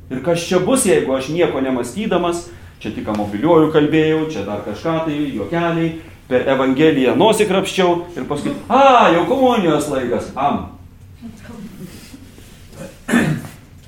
Ir 0.09 0.23
kas 0.25 0.45
čia 0.49 0.61
bus, 0.65 0.87
jeigu 0.89 1.13
aš 1.17 1.29
nieko 1.33 1.61
nemastydamas 1.61 2.47
Čia 2.79 2.93
tik 2.95 3.09
mobiliuoju 3.11 3.73
kalbėjau, 3.75 4.27
čia 4.31 4.45
dar 4.47 4.63
kažką 4.63 4.95
tai, 5.09 5.17
juokeliai, 5.35 5.89
per 6.29 6.45
Evangeliją 6.53 7.17
nosikrapščiau 7.19 7.95
ir 8.15 8.27
paskui, 8.29 8.53
a, 8.71 9.09
jau 9.17 9.25
komunijos 9.27 9.89
laikas, 9.91 10.29
am. 10.39 10.69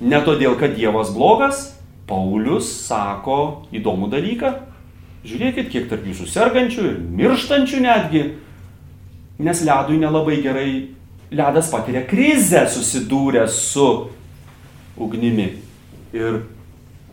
Ne 0.00 0.20
todėl, 0.24 0.56
kad 0.58 0.74
Dievas 0.74 1.12
blogas, 1.14 1.68
Paulius 2.10 2.70
sako 2.88 3.68
įdomų 3.76 4.08
dalyką. 4.10 4.54
Žiūrėkit, 5.28 5.68
kiek 5.70 5.90
tarp 5.90 6.06
jūsų 6.08 6.26
sergančių 6.32 6.86
ir 6.88 6.94
mirštančių 7.20 7.82
netgi, 7.84 8.22
nes 9.44 9.60
ledui 9.68 9.98
nelabai 10.00 10.38
gerai, 10.42 10.70
ledas 11.30 11.68
patiria 11.70 12.02
krizę 12.08 12.64
susidūręs 12.72 13.60
su 13.70 13.90
ugnimi. 14.98 15.52
Ir 16.16 16.40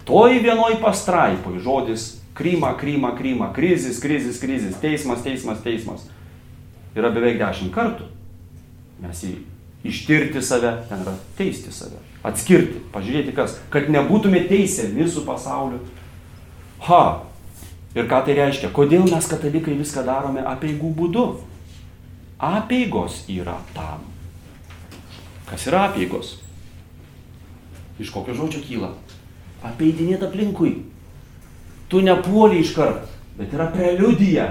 Toj 0.07 0.39
vienoj 0.39 0.77
pastraipoj 0.79 1.59
žodis 1.59 2.05
kryma, 2.37 2.71
kryma, 2.79 3.11
kryma, 3.17 3.51
krizis, 3.53 3.99
krizis, 3.99 4.39
krizis, 4.39 4.77
teismas, 4.79 5.23
teismas, 5.23 5.59
teismas. 5.63 6.05
Yra 6.95 7.11
beveik 7.11 7.39
dešimt 7.41 7.73
kartų. 7.75 8.07
Mes 9.03 9.23
jį 9.25 9.33
ištirti 9.87 10.41
save, 10.41 10.71
ten 10.89 11.03
yra 11.03 11.15
teisti 11.37 11.73
save. 11.75 11.99
Atskirti, 12.25 12.79
pažiūrėti 12.93 13.33
kas, 13.35 13.57
kad 13.73 13.89
nebūtume 13.91 14.45
teisiami 14.49 15.09
su 15.09 15.25
pasauliu. 15.27 15.81
Ha. 16.87 17.03
Ir 17.97 18.07
ką 18.07 18.21
tai 18.25 18.37
reiškia? 18.37 18.71
Kodėl 18.75 19.07
mes 19.09 19.27
katalikai 19.27 19.75
viską 19.75 20.05
darome 20.05 20.43
apieigų 20.45 20.93
būdu? 20.97 21.27
Apeigos 22.37 23.23
yra 23.33 23.57
tam. 23.73 24.03
Kas 25.49 25.65
yra 25.67 25.87
apeigos? 25.87 26.35
Iš 27.97 28.11
kokio 28.13 28.35
žodžio 28.37 28.61
kyla? 28.61 28.91
Apeidinėti 29.65 30.27
aplinkui. 30.27 30.73
Tu 31.87 32.01
nepuoli 32.03 32.61
iš 32.61 32.73
karto, 32.75 33.07
bet 33.37 33.53
yra 33.55 33.69
preliudija. 33.71 34.47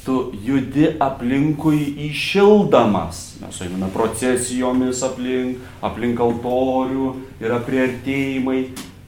Tu 0.00 0.14
judi 0.46 0.86
aplinkui 0.96 1.82
išildamas. 2.08 3.18
Mes 3.42 3.58
einame 3.60 3.90
procesijomis 3.92 5.02
aplink, 5.04 5.60
aplink 5.84 6.22
altorių, 6.24 7.10
yra 7.42 7.58
prieartėjimai, 7.66 8.62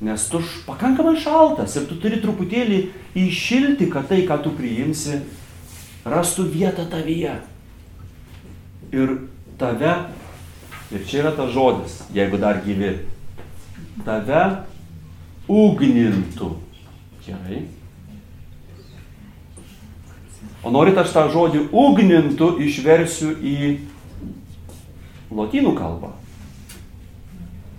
nes 0.04 0.26
tu 0.28 0.42
pakankamai 0.66 1.14
šaltas 1.22 1.78
ir 1.78 1.86
tu 1.88 1.96
turi 2.02 2.20
truputėlį 2.20 2.82
išilti, 3.16 3.88
kad 3.92 4.10
tai, 4.10 4.20
ką 4.28 4.36
tu 4.44 4.52
priimsi, 4.56 5.22
rastų 6.04 6.50
vietą 6.52 6.84
tavyje. 6.92 7.38
Ir 8.92 9.16
tave, 9.56 9.94
ir 10.92 11.08
čia 11.08 11.22
yra 11.22 11.32
tas 11.38 11.54
žodis, 11.54 12.02
jeigu 12.12 12.40
dar 12.42 12.60
gyvi, 12.66 12.98
tave 14.06 14.42
ugnintų. 15.48 16.50
Gerai. 17.26 17.62
O 20.62 20.70
norit 20.70 20.98
aš 20.98 21.12
tą 21.14 21.26
žodį 21.32 21.66
ugnintų 21.74 22.54
išversiu 22.62 23.32
į 23.34 23.56
lotynų 25.34 25.74
kalbą. 25.78 26.12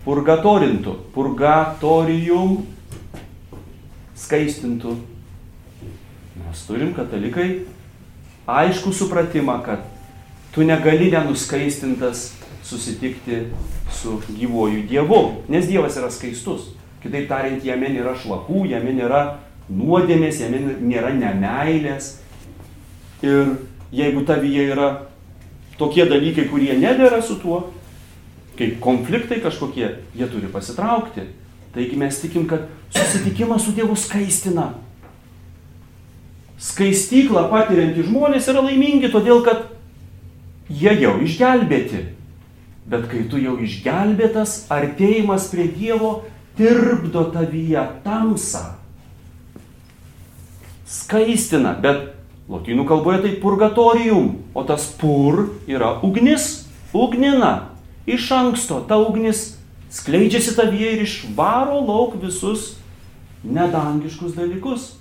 Purgatorintų. 0.03 0.97
Purgatorium 1.15 2.57
skaistintų. 4.19 4.97
Mes 6.43 6.65
turim 6.67 6.91
katalikai 6.95 7.63
aišku 8.49 8.91
supratimą, 8.91 9.61
kad 9.63 9.85
tu 10.53 10.63
negali 10.63 11.11
nenuskaistintas 11.11 12.33
susitikti 12.63 13.47
su 13.91 14.21
gyvuoju 14.39 14.87
Dievu, 14.87 15.43
nes 15.49 15.67
Dievas 15.67 15.97
yra 15.97 16.11
skaistus. 16.11 16.71
Kitaip 17.03 17.27
tariant, 17.27 17.63
jame 17.65 17.89
nėra 17.91 18.13
šlakų, 18.15 18.63
jame 18.71 18.93
nėra 18.95 19.23
nuodėmės, 19.73 20.39
jame 20.45 20.61
nėra 20.79 21.11
nemailės. 21.17 22.19
Ir 23.23 23.57
jeigu 23.91 24.23
tavyje 24.27 24.69
yra 24.71 24.89
tokie 25.79 26.05
dalykai, 26.07 26.47
kurie 26.51 26.77
nedėra 26.79 27.21
su 27.25 27.39
tuo, 27.41 27.59
kaip 28.59 28.77
konfliktai 28.83 29.41
kažkokie, 29.43 29.89
jie 30.15 30.29
turi 30.31 30.51
pasitraukti. 30.53 31.27
Taigi 31.73 31.97
mes 31.97 32.21
tikim, 32.21 32.45
kad 32.47 32.69
susitikimas 32.93 33.65
su 33.65 33.73
Dievu 33.73 33.97
skaistina. 33.97 34.75
Skaistyklą 36.61 37.47
patiriantys 37.51 38.07
žmonės 38.07 38.47
yra 38.47 38.61
laimingi, 38.63 39.09
todėl 39.11 39.41
kad 39.43 39.72
jie 40.69 40.93
jau 41.01 41.17
išgelbėti. 41.23 42.05
Bet 42.87 43.07
kai 43.11 43.23
tu 43.31 43.39
jau 43.39 43.55
išgelbėtas, 43.63 44.65
artėjimas 44.73 45.47
prie 45.51 45.69
Dievo 45.71 46.23
tirpdo 46.57 47.29
tavyje 47.31 47.83
tamsą. 48.03 48.63
Skaistina, 50.83 51.73
bet 51.79 52.11
lotynų 52.51 52.85
kalboje 52.85 53.23
tai 53.23 53.33
purgatorium, 53.41 54.35
o 54.53 54.63
tas 54.67 54.89
pur 54.99 55.47
yra 55.67 55.95
ugnis, 56.03 56.67
ugnina. 56.93 57.69
Iš 58.03 58.27
anksto 58.35 58.81
ta 58.87 58.99
ugnis 58.99 59.53
skleidžiasi 59.93 60.57
tavyje 60.57 60.91
ir 60.97 61.05
išvaro 61.05 61.79
lauk 61.87 62.17
visus 62.21 62.73
nedangiškus 63.43 64.35
dalykus. 64.35 64.91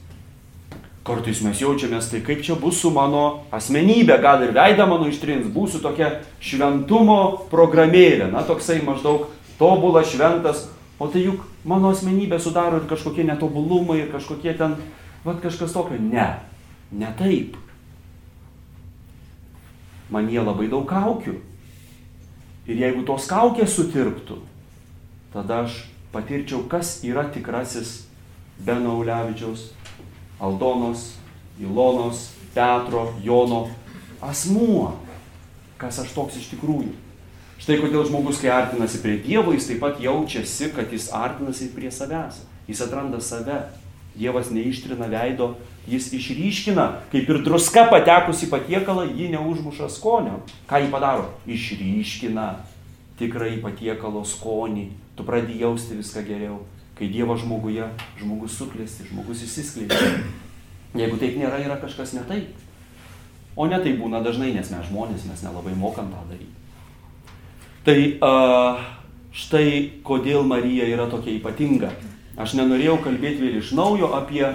Kartais 1.03 1.41
mes 1.43 1.59
jaučiamės, 1.59 2.13
tai 2.13 2.21
kaip 2.23 2.45
čia 2.47 2.55
bus 2.55 2.77
su 2.79 2.91
mano 2.95 3.43
asmenybė, 3.51 4.21
gal 4.23 4.45
ir 4.47 4.53
veidą 4.55 4.85
mano 4.87 5.09
ištrins, 5.11 5.49
būsiu 5.51 5.81
tokia 5.83 6.13
šventumo 6.39 7.49
programėlė, 7.51 8.29
na 8.31 8.45
toksai 8.47 8.79
maždaug 8.87 9.25
tobula 9.59 10.05
šventas, 10.07 10.69
o 11.03 11.09
tai 11.11 11.25
juk 11.25 11.43
mano 11.67 11.91
asmenybė 11.91 12.39
sudaro 12.39 12.79
ir 12.79 12.87
kažkokie 12.91 13.27
netobulumai, 13.27 13.99
ir 14.05 14.13
kažkokie 14.15 14.55
ten, 14.61 14.77
va 15.27 15.35
kažkas 15.43 15.75
tokio. 15.75 15.99
Ne, 15.99 16.29
ne 16.95 17.11
taip. 17.19 17.59
Man 20.13 20.31
jie 20.31 20.39
labai 20.39 20.71
daug 20.71 20.87
kaukių. 20.87 21.35
Ir 22.71 22.79
jeigu 22.79 23.03
tos 23.03 23.27
kaukės 23.27 23.75
sutirptų, 23.75 24.39
tada 25.35 25.65
aš 25.65 25.83
patirčiau, 26.15 26.63
kas 26.71 27.01
yra 27.03 27.27
tikrasis 27.35 28.05
Beno 28.63 29.01
Ulevičiaus 29.01 29.73
Aldonos, 30.43 31.13
Ilonos, 31.61 32.33
Petro, 32.55 33.15
Jono 33.23 33.69
asmuo. 34.23 34.99
Kas 35.79 36.01
aš 36.03 36.11
toks 36.15 36.39
iš 36.39 36.51
tikrųjų. 36.53 36.91
Štai 37.63 37.77
kodėl 37.79 38.03
žmogus, 38.09 38.41
kai 38.43 38.51
artinasi 38.51 38.99
prie 39.03 39.21
Dievo, 39.23 39.55
jis 39.55 39.69
taip 39.71 39.79
pat 39.85 40.01
jaučiasi, 40.03 40.73
kad 40.75 40.91
jis 40.91 41.13
artinasi 41.15 41.71
prie 41.75 41.93
savęs. 41.95 42.43
Jis 42.67 42.83
atranda 42.83 43.23
save. 43.23 43.61
Dievas 44.13 44.51
neištrina 44.53 45.07
veido, 45.09 45.55
jis 45.89 46.11
išryškina, 46.13 46.85
kaip 47.15 47.31
ir 47.33 47.39
druska 47.47 47.87
patekus 47.89 48.43
į 48.45 48.51
patiekalą, 48.51 49.07
ji 49.09 49.31
neužmuša 49.33 49.89
skonio. 49.95 50.43
Ką 50.69 50.83
jį 50.83 50.91
padaro? 50.93 51.31
Išryškina 51.49 52.49
tikrai 53.17 53.55
patiekalo 53.63 54.27
skonį. 54.27 54.91
Tu 55.17 55.25
pradedi 55.25 55.63
jausti 55.63 55.97
viską 55.97 56.27
geriau. 56.27 56.61
Kai 57.03 57.09
Dievo 57.11 57.35
žmoguje 57.35 57.83
žmogus 58.15 58.55
suklėsi, 58.55 59.09
žmogus 59.09 59.41
išsiskleidžia. 59.43 60.21
Jeigu 60.95 61.17
taip 61.19 61.35
nėra, 61.35 61.57
yra 61.59 61.75
kažkas 61.83 62.13
ne 62.15 62.21
taip. 62.29 62.53
O 63.59 63.67
ne 63.67 63.81
tai 63.83 63.97
būna 63.99 64.21
dažnai, 64.23 64.53
nes 64.55 64.71
mes 64.71 64.85
žmonės, 64.87 65.25
mes 65.27 65.43
nelabai 65.43 65.73
mokam 65.75 66.13
tą 66.13 66.21
daryti. 66.31 66.55
Tai 67.83 67.97
uh, 68.23 68.85
štai 69.35 69.73
kodėl 70.07 70.47
Marija 70.47 70.87
yra 70.93 71.09
tokia 71.11 71.35
ypatinga. 71.41 71.91
Aš 72.39 72.55
nenorėjau 72.61 73.01
kalbėti 73.03 73.49
vėl 73.49 73.59
iš 73.59 73.75
naujo 73.75 74.13
apie 74.15 74.47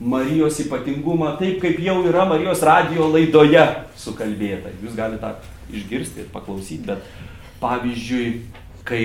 Marijos 0.00 0.62
ypatingumą, 0.64 1.34
taip 1.36 1.60
kaip 1.60 1.84
jau 1.84 1.98
yra 2.08 2.24
Marijos 2.32 2.64
radio 2.64 3.10
laidoje 3.12 3.66
sukalbėta. 4.00 4.72
Jūs 4.80 4.96
galite 4.96 5.20
tą 5.20 5.36
išgirsti 5.76 6.24
ir 6.24 6.32
paklausyti, 6.32 6.88
bet 6.88 7.04
pavyzdžiui, 7.60 8.32
kai 8.88 9.04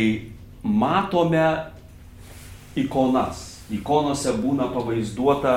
matome 0.63 1.73
ikonas. 2.80 3.50
Ikonose 3.74 4.34
būna 4.38 4.68
pavaizduota, 4.74 5.53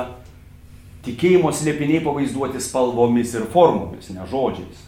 tikėjimo 1.05 1.51
slėpiniai 1.53 2.03
pavaizduoti 2.05 2.63
spalvomis 2.63 3.35
ir 3.35 3.49
formomis, 3.53 4.11
ne 4.15 4.27
žodžiais. 4.31 4.85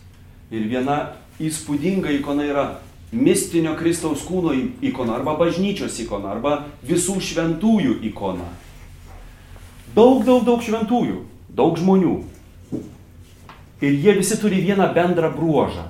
Ir 0.54 0.68
viena 0.70 0.98
įspūdinga 1.42 2.12
ikona 2.18 2.46
yra 2.48 2.64
mistinio 3.12 3.74
Kristaus 3.78 4.24
kūno 4.26 4.54
ikona, 4.84 5.18
arba 5.18 5.36
bažnyčios 5.38 5.98
ikona, 6.04 6.34
arba 6.36 6.54
visų 6.86 7.18
šventųjų 7.24 7.98
ikona. 8.10 8.48
Daug, 9.96 10.24
daug, 10.26 10.44
daug 10.46 10.62
šventųjų, 10.62 11.22
daug 11.56 11.78
žmonių. 11.80 12.18
Ir 13.78 13.94
jie 14.02 14.14
visi 14.18 14.36
turi 14.40 14.60
vieną 14.62 14.90
bendrą 14.94 15.30
bruožą. 15.34 15.86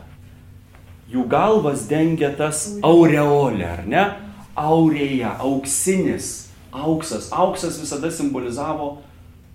Jų 1.09 1.25
galvas 1.29 1.87
dengia 1.89 2.29
tas 2.37 2.67
aureolė, 2.85 3.65
ar 3.65 3.87
ne? 3.89 4.03
Aurėje, 4.59 5.29
auksinis, 5.39 6.49
auksas. 6.73 7.31
Auksas 7.33 7.79
visada 7.81 8.11
simbolizavo 8.11 8.99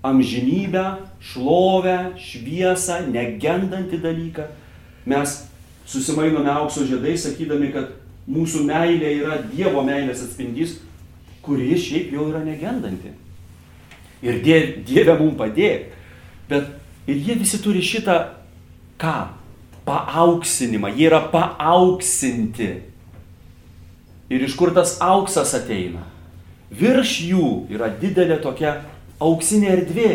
amžinybę, 0.03 0.83
šlovę, 1.23 1.97
šviesą, 2.19 3.03
negendantį 3.11 3.99
dalyką. 4.03 4.47
Mes 5.07 5.41
susimainome 5.87 6.51
aukso 6.51 6.85
žiedai, 6.87 7.15
sakydami, 7.19 7.71
kad 7.75 7.91
mūsų 8.27 8.63
meilė 8.67 9.11
yra 9.21 9.39
Dievo 9.51 9.83
meilės 9.83 10.23
atspindys, 10.25 10.77
kuri 11.43 11.75
šiaip 11.79 12.13
jau 12.15 12.29
yra 12.31 12.43
negendanti. 12.43 13.13
Ir 14.23 14.39
die, 14.43 14.59
Dieve 14.87 15.17
mums 15.19 15.35
padėk. 15.39 15.91
Bet 16.47 16.71
ir 17.07 17.19
jie 17.19 17.35
visi 17.39 17.59
turi 17.63 17.83
šitą 17.83 18.19
ką? 18.99 19.17
Paauksinimą. 19.83 20.93
Jie 20.95 21.09
yra 21.09 21.19
paauksinti. 21.31 22.69
Ir 24.33 24.41
iš 24.41 24.55
kur 24.57 24.73
tas 24.73 24.95
auksas 25.03 25.53
ateina? 25.53 26.01
Virš 26.73 27.19
jų 27.27 27.47
yra 27.73 27.91
didelė 28.01 28.39
tokia 28.41 28.79
auksinė 29.21 29.69
erdvė. 29.75 30.11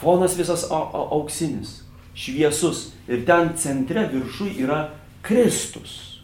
Fonas 0.00 0.36
visas 0.38 0.64
auksinis, 0.72 1.82
šviesus. 2.16 2.90
Ir 3.08 3.26
ten 3.28 3.52
centre 3.60 4.06
viršui 4.12 4.54
yra 4.64 4.86
Kristus. 5.24 6.16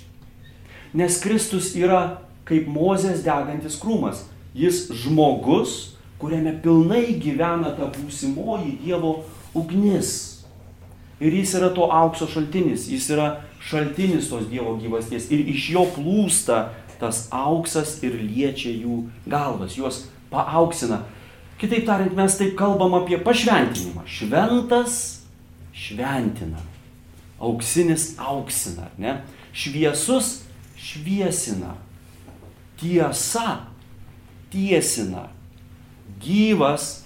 Nes 0.97 1.21
Kristus 1.21 1.73
yra 1.77 2.23
kaip 2.49 2.69
Mozės 2.73 3.23
degantis 3.25 3.77
krūmas. 3.81 4.25
Jis 4.57 4.87
žmogus, 5.05 5.95
kuriame 6.21 6.55
pilnai 6.65 7.19
gyvena 7.21 7.73
ta 7.77 7.89
būsimoji 7.93 8.79
Dievo 8.83 9.19
ugnis. 9.57 10.43
Ir 11.23 11.37
jis 11.37 11.55
yra 11.61 11.71
to 11.77 11.87
aukso 11.93 12.27
šaltinis, 12.29 12.89
jis 12.91 13.13
yra 13.15 13.29
šaltinis 13.63 14.31
tos 14.31 14.49
Dievo 14.51 14.75
gyvasties 14.81 15.31
ir 15.33 15.45
iš 15.53 15.71
jo 15.77 15.87
plūsta 15.95 16.69
tas 17.03 17.27
auksas 17.35 17.97
ir 18.07 18.15
liečia 18.21 18.71
jų 18.71 19.03
galvas, 19.27 19.77
juos 19.79 20.05
paauksina. 20.31 21.03
Kitaip 21.59 21.87
tariant, 21.87 22.15
mes 22.19 22.37
taip 22.39 22.55
kalbam 22.59 22.95
apie 22.99 23.19
pašventinimą. 23.23 24.05
Šventas 24.07 24.97
šventina. 25.75 26.63
Auksinis 27.43 28.13
auksina, 28.23 28.89
ne? 28.99 29.21
Šviesus 29.55 30.43
šviesina. 30.79 31.75
Tiesa 32.79 33.65
tiesina. 34.51 35.29
Gyvas 36.23 37.03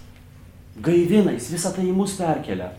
gaivinais. 0.77 1.49
Visą 1.53 1.73
tai 1.77 1.89
į 1.89 1.97
mus 1.97 2.17
perkelia. 2.21 2.73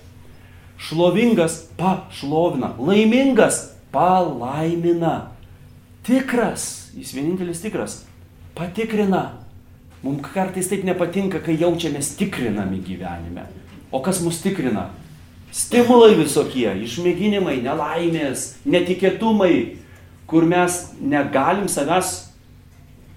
Šlovingas 0.78 1.64
pašlovina, 1.78 2.76
laimingas 2.80 3.74
palaimina. 3.92 5.32
Tikras, 6.06 6.92
jis 6.96 7.14
vienintelis 7.14 7.62
tikras, 7.62 8.04
patikrina. 8.56 9.42
Mums 10.04 10.30
kartais 10.34 10.70
taip 10.70 10.86
nepatinka, 10.86 11.42
kai 11.44 11.58
jaučiamės 11.58 12.14
tikrinami 12.20 12.80
gyvenime. 12.86 13.48
O 13.92 14.00
kas 14.06 14.22
mus 14.22 14.40
tikrina? 14.44 14.92
Stimulai 15.52 16.14
visokie, 16.20 16.68
išmėginimai, 16.86 17.58
nelaimės, 17.66 18.54
netikėtumai, 18.68 19.80
kur 20.30 20.46
mes 20.46 20.78
negalim 21.02 21.70
savęs 21.72 22.28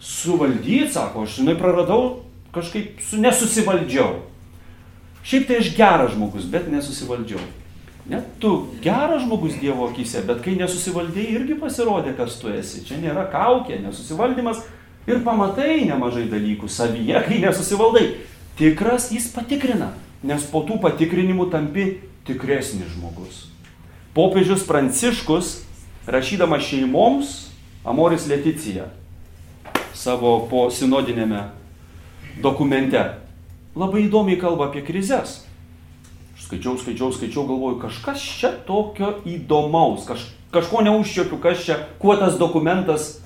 suvaldyti, 0.01 0.88
sako, 0.94 1.27
aš 1.27 1.40
žinai 1.40 1.57
praradau, 1.59 2.23
kažkaip 2.55 3.03
su, 3.05 3.20
nesusivaldžiau. 3.20 4.23
Šiaip 5.26 5.48
tai 5.48 5.61
aš 5.61 5.72
geras 5.76 6.14
žmogus, 6.14 6.46
bet 6.48 6.68
nesusivaldžiau. 6.72 7.42
Net 8.11 8.24
tu 8.40 8.72
geras 8.83 9.22
žmogus 9.22 9.59
Dievo 9.61 9.87
akise, 9.90 10.22
bet 10.26 10.40
kai 10.44 10.56
nesusivaldėjai, 10.59 11.35
irgi 11.37 11.56
pasirodė, 11.61 12.14
kas 12.18 12.38
tu 12.40 12.48
esi. 12.52 12.83
Čia 12.87 12.98
nėra 13.02 13.26
kaukė, 13.30 13.78
nesusivaldymas 13.85 14.64
ir 15.06 15.20
pamatai 15.26 15.85
nemažai 15.85 16.24
dalykų 16.33 16.70
savyje, 16.70 17.20
kai 17.26 17.42
nesusivaldai. 17.44 18.06
Tikras 18.59 19.11
jis 19.12 19.28
patikrina, 19.35 19.92
nes 20.26 20.42
po 20.50 20.64
tų 20.66 20.80
patikrinimų 20.83 21.50
tampi 21.52 21.87
tikresnis 22.28 22.90
žmogus. 22.96 23.46
Popiežius 24.16 24.64
Pranciškus, 24.66 25.61
rašydamas 26.11 26.66
šeimoms, 26.66 27.37
Amoris 27.87 28.26
Leticija, 28.28 28.88
savo 29.96 30.48
po 30.50 30.66
sinodinėme 30.72 31.46
dokumente 32.42 33.00
labai 33.76 34.06
įdomiai 34.06 34.40
kalba 34.40 34.68
apie 34.70 34.83
krizės. 34.87 35.40
Aš 36.37 36.48
skaičiau, 36.48 36.76
skaičiau, 36.80 37.12
skaičiau, 37.14 37.46
galvoju, 37.48 37.78
kažkas 37.85 38.24
čia 38.40 38.52
tokio 38.66 39.14
įdomaus, 39.28 40.06
kaž, 40.09 40.26
kažko 40.54 40.83
neužčiopiu, 40.87 41.38
kas 41.42 41.62
čia, 41.66 41.78
kuo 42.02 42.16
tas 42.18 42.38
dokumentas, 42.40 43.18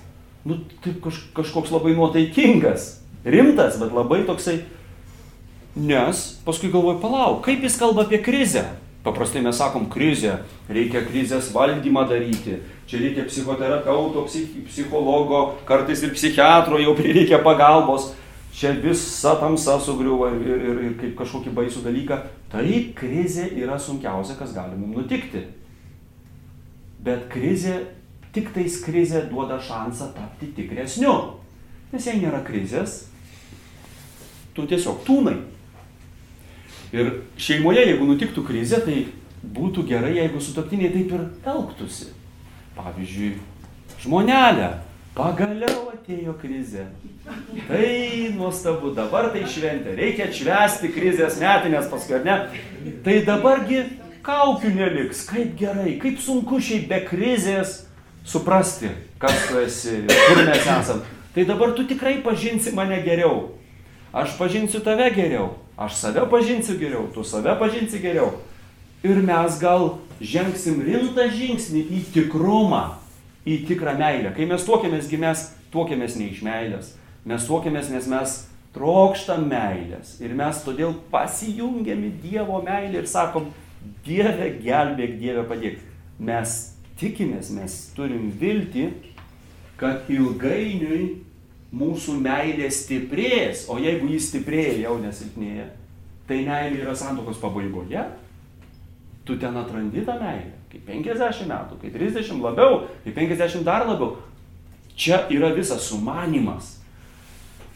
nu, 0.44 0.61
taip 0.85 1.00
kaž, 1.04 1.24
kažkoks 1.37 1.72
labai 1.72 1.94
nuotaikingas, 1.96 2.98
rimtas, 3.24 3.78
bet 3.80 3.94
labai 3.94 4.24
toksai. 4.28 4.62
Nes 5.74 6.20
paskui 6.46 6.70
galvoju, 6.70 7.00
palauk, 7.02 7.40
kaip 7.42 7.64
jis 7.66 7.78
kalba 7.80 8.04
apie 8.04 8.20
krizę. 8.22 8.62
Paprastai 9.04 9.42
mes 9.44 9.59
sakom 9.59 9.88
krizę, 9.92 10.38
reikia 10.70 11.02
krizės 11.04 11.50
valdymą 11.52 12.07
daryti, 12.09 12.61
čia 12.88 13.00
reikia 13.02 13.26
psichoterapeuto, 13.28 14.22
psich, 14.30 14.54
psichologo, 14.70 15.59
kartais 15.68 16.00
ir 16.07 16.14
psichiatro 16.14 16.78
jau 16.80 16.94
prireikia 16.96 17.42
pagalbos, 17.44 18.14
čia 18.54 18.72
visa 18.78 19.34
tamsa 19.40 19.78
sugriuva 19.80 20.30
ir, 20.36 20.46
ir, 20.46 20.64
ir, 20.70 20.82
ir 20.88 20.96
kaip 21.00 21.16
kažkokį 21.18 21.54
baisų 21.56 21.82
dalyką. 21.84 22.20
Taip, 22.52 22.92
krizė 22.98 23.48
yra 23.58 23.78
sunkiausia, 23.80 24.38
kas 24.38 24.54
gali 24.54 24.78
mums 24.78 25.00
nutikti. 25.02 25.42
Bet 27.04 27.26
krizė, 27.32 27.80
tik 28.34 28.52
tais 28.54 28.78
krizė 28.84 29.24
duoda 29.30 29.58
šansą 29.62 30.12
tapti 30.14 30.52
tikresniu. 30.56 31.16
Nes 31.92 32.06
jei 32.06 32.22
nėra 32.22 32.40
krizės, 32.46 33.04
tu 34.54 34.64
tiesiog 34.70 35.02
tūnai. 35.06 35.36
Ir 36.94 37.10
šeimoje, 37.42 37.82
jeigu 37.90 38.06
nutiktų 38.06 38.46
krizė, 38.46 38.80
tai 38.86 39.00
būtų 39.54 39.82
gerai, 39.88 40.14
jeigu 40.14 40.40
sutoktiniai 40.40 40.92
taip 40.94 41.10
ir 41.14 41.24
elgtųsi. 41.50 42.12
Pavyzdžiui, 42.74 43.34
žmonelė, 44.02 44.70
pagaliau 45.14 45.90
atėjo 45.94 46.35
krizė. 46.40 46.88
Tai 47.68 47.88
nuostabu, 48.37 48.92
dabar 48.96 49.31
tai 49.33 49.44
šventė, 49.48 49.94
reikia 49.98 50.29
atšvesti 50.29 50.90
krizės 50.94 51.38
metinės 51.40 51.88
paskui, 51.92 52.18
ar 52.18 52.27
ne? 52.27 52.37
Tai 53.07 53.16
dabargi 53.27 53.83
kaukių 54.24 54.72
neliks, 54.74 55.24
kaip 55.29 55.55
gerai, 55.61 55.96
kaip 56.03 56.20
sunku 56.22 56.61
šiaip 56.62 56.88
be 56.90 57.00
krizės 57.07 57.83
suprasti, 58.27 58.90
kas 59.22 59.46
tu 59.48 59.61
esi, 59.62 60.00
kur 60.09 60.42
mes 60.48 60.64
esam. 60.64 61.05
Tai 61.35 61.44
dabar 61.48 61.74
tu 61.77 61.87
tikrai 61.87 62.18
pažinsi 62.24 62.72
mane 62.74 63.00
geriau. 63.05 63.55
Aš 64.14 64.37
pažinsiu 64.38 64.79
tave 64.85 65.09
geriau. 65.14 65.57
Aš 65.77 65.96
save 65.98 66.22
pažinsiu 66.31 66.77
geriau, 66.79 67.09
tu 67.14 67.24
save 67.27 67.57
pažinsi 67.59 67.98
geriau. 67.98 68.31
Ir 69.03 69.18
mes 69.18 69.57
gal 69.59 69.96
žengsim 70.22 70.79
rimtą 70.87 71.27
žingsnį 71.35 71.83
į 71.90 72.03
tikrumą, 72.14 72.94
į 73.44 73.61
tikrą 73.68 73.94
meilę. 73.98 74.33
Kai 74.37 74.48
mes 74.48 74.64
tuokėmės, 74.66 75.11
mes 75.20 75.46
tuokėmės 75.72 76.18
ne 76.20 76.28
iš 76.33 76.42
meilės. 76.46 76.92
Mes 77.28 77.46
tuokėmės, 77.48 77.90
nes 77.92 78.09
mes 78.11 78.37
trokštam 78.74 79.46
meilės. 79.48 80.16
Ir 80.24 80.35
mes 80.37 80.61
todėl 80.64 80.94
pasijungiam 81.12 82.02
į 82.09 82.12
Dievo 82.24 82.61
meilę 82.64 83.02
ir 83.02 83.11
sakom, 83.11 83.50
Dieve 84.04 84.50
gelbėk, 84.62 85.18
Dieve 85.20 85.44
padėk. 85.48 85.78
Mes 86.18 86.57
tikimės, 87.00 87.50
mes 87.54 87.76
turim 87.96 88.30
viltį, 88.40 88.88
kad 89.80 90.09
ilgainiui 90.12 91.20
mūsų 91.74 92.16
meilė 92.22 92.70
stiprės, 92.72 93.66
o 93.68 93.80
jeigu 93.83 94.12
jis 94.12 94.30
stiprėja, 94.30 94.85
jau 94.87 94.98
nesilpnėja, 95.02 95.68
tai 96.28 96.44
meilė 96.46 96.85
yra 96.85 96.94
santokos 96.96 97.40
pabaigoje, 97.42 98.04
tu 99.26 99.37
ten 99.40 99.57
atrandi 99.59 100.04
tą 100.07 100.16
meilę. 100.20 100.52
Kaip 100.74 100.88
50 100.90 101.46
metų, 101.46 101.78
kaip 101.78 101.94
30 101.94 102.40
labiau, 102.42 102.80
kaip 103.04 103.14
50 103.14 103.62
dar 103.66 103.87
labiau. 103.87 104.16
Čia 104.98 105.24
yra 105.30 105.52
visas 105.54 105.87
sumanimas. 105.87 106.80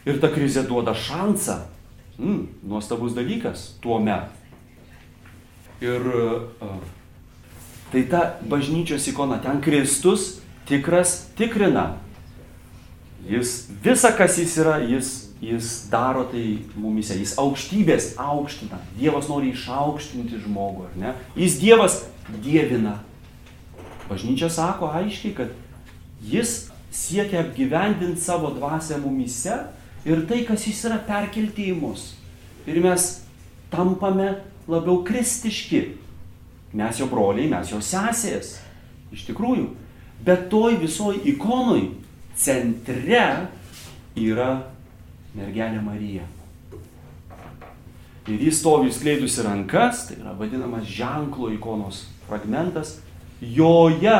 Ir 0.07 0.19
ta 0.23 0.31
krizė 0.33 0.65
duoda 0.67 0.95
šansą. 0.95 1.61
Mm, 2.19 2.49
nuostabus 2.67 3.15
dalykas 3.15 3.79
tuo 3.83 4.01
metu. 4.03 4.35
Ir 5.79 6.03
uh, 6.11 6.75
tai 7.93 8.03
ta 8.11 8.23
bažnyčios 8.43 9.07
ikona, 9.13 9.39
ten 9.39 9.61
Kristus 9.63 10.41
tikras 10.67 11.29
tikrina, 11.39 11.93
Jis 13.27 13.69
visa, 13.85 14.13
kas 14.17 14.39
jis 14.39 14.55
yra, 14.63 14.79
jis, 14.79 15.09
jis 15.43 15.89
daro 15.91 16.23
tai 16.31 16.61
mumise. 16.79 17.17
Jis 17.19 17.35
aukštybės 17.41 18.13
aukština. 18.23 18.79
Dievas 18.99 19.29
nori 19.29 19.51
išaukštinti 19.53 20.39
žmogų, 20.45 20.87
ar 20.87 20.95
ne? 21.03 21.15
Jis 21.37 21.59
Dievas 21.61 21.99
dievina. 22.43 22.99
Bažnyčia 24.09 24.49
sako 24.51 24.89
aiškiai, 24.93 25.35
kad 25.37 25.53
jis 26.25 26.69
siekia 26.91 27.43
apgyvendinti 27.45 28.21
savo 28.21 28.51
dvasę 28.57 28.99
mumise 29.03 29.57
ir 30.05 30.25
tai, 30.29 30.45
kas 30.49 30.67
jis 30.67 30.85
yra 30.89 30.99
perkelti 31.05 31.69
į 31.73 31.77
mus. 31.81 32.15
Ir 32.69 32.81
mes 32.85 33.09
tampame 33.73 34.35
labiau 34.69 35.03
kristiški. 35.05 35.83
Mes 36.77 37.01
jo 37.01 37.09
broliai, 37.09 37.49
mes 37.49 37.71
jo 37.73 37.81
sesės. 37.85 38.59
Iš 39.13 39.25
tikrųjų. 39.31 39.71
Bet 40.25 40.49
toj 40.53 40.77
visoj 40.83 41.21
ikonui 41.31 41.95
centre 42.37 42.99
yra 44.19 44.51
mergelė 45.37 45.81
Marija. 45.85 46.27
Ir 48.29 48.43
jis 48.45 48.59
stovi 48.61 48.93
skleidusi 48.93 49.45
rankas, 49.47 50.09
tai 50.09 50.19
yra 50.21 50.35
vadinamas 50.37 50.85
ženklo 50.85 51.49
ikonos 51.55 52.05
fragmentas, 52.29 52.99
joje 53.41 54.19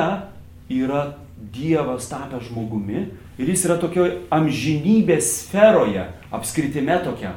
yra 0.69 1.03
Dievas 1.39 2.09
tapęs 2.11 2.49
žmogumi 2.49 3.05
ir 3.39 3.51
jis 3.53 3.63
yra 3.69 3.77
tokioje 3.79 4.17
amžinybės 4.35 5.29
sferoje, 5.45 6.09
apskritime 6.35 6.97
tokia, 7.05 7.37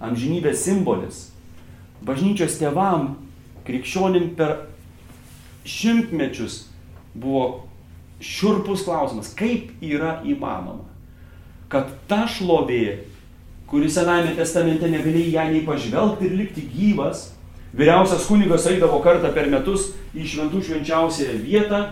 amžinybės 0.00 0.62
simbolis. 0.64 1.18
Bažnyčios 2.06 2.56
tėvam, 2.60 3.10
krikščionim 3.68 4.30
per 4.38 4.56
šimtmečius 5.68 6.62
buvo 7.12 7.66
šiurpus 8.24 8.86
klausimas, 8.86 9.34
kaip 9.36 9.74
yra 9.84 10.22
įmanoma, 10.24 10.86
kad 11.68 11.92
ta 12.08 12.24
šlovė, 12.30 13.02
kuri 13.68 13.90
Senajame 13.92 14.36
testamente 14.38 14.88
negalėjai 14.88 15.34
ją 15.34 15.46
nei 15.52 15.64
pažvelgti 15.66 16.28
ir 16.28 16.36
likti 16.40 16.64
gyvas, 16.72 17.32
vyriausias 17.76 18.26
kunigas 18.28 18.66
eidavo 18.70 19.00
kartą 19.04 19.32
per 19.34 19.50
metus 19.52 19.90
į 20.16 20.26
šventų 20.32 20.62
švenčiausiąją 20.68 21.38
vietą, 21.44 21.82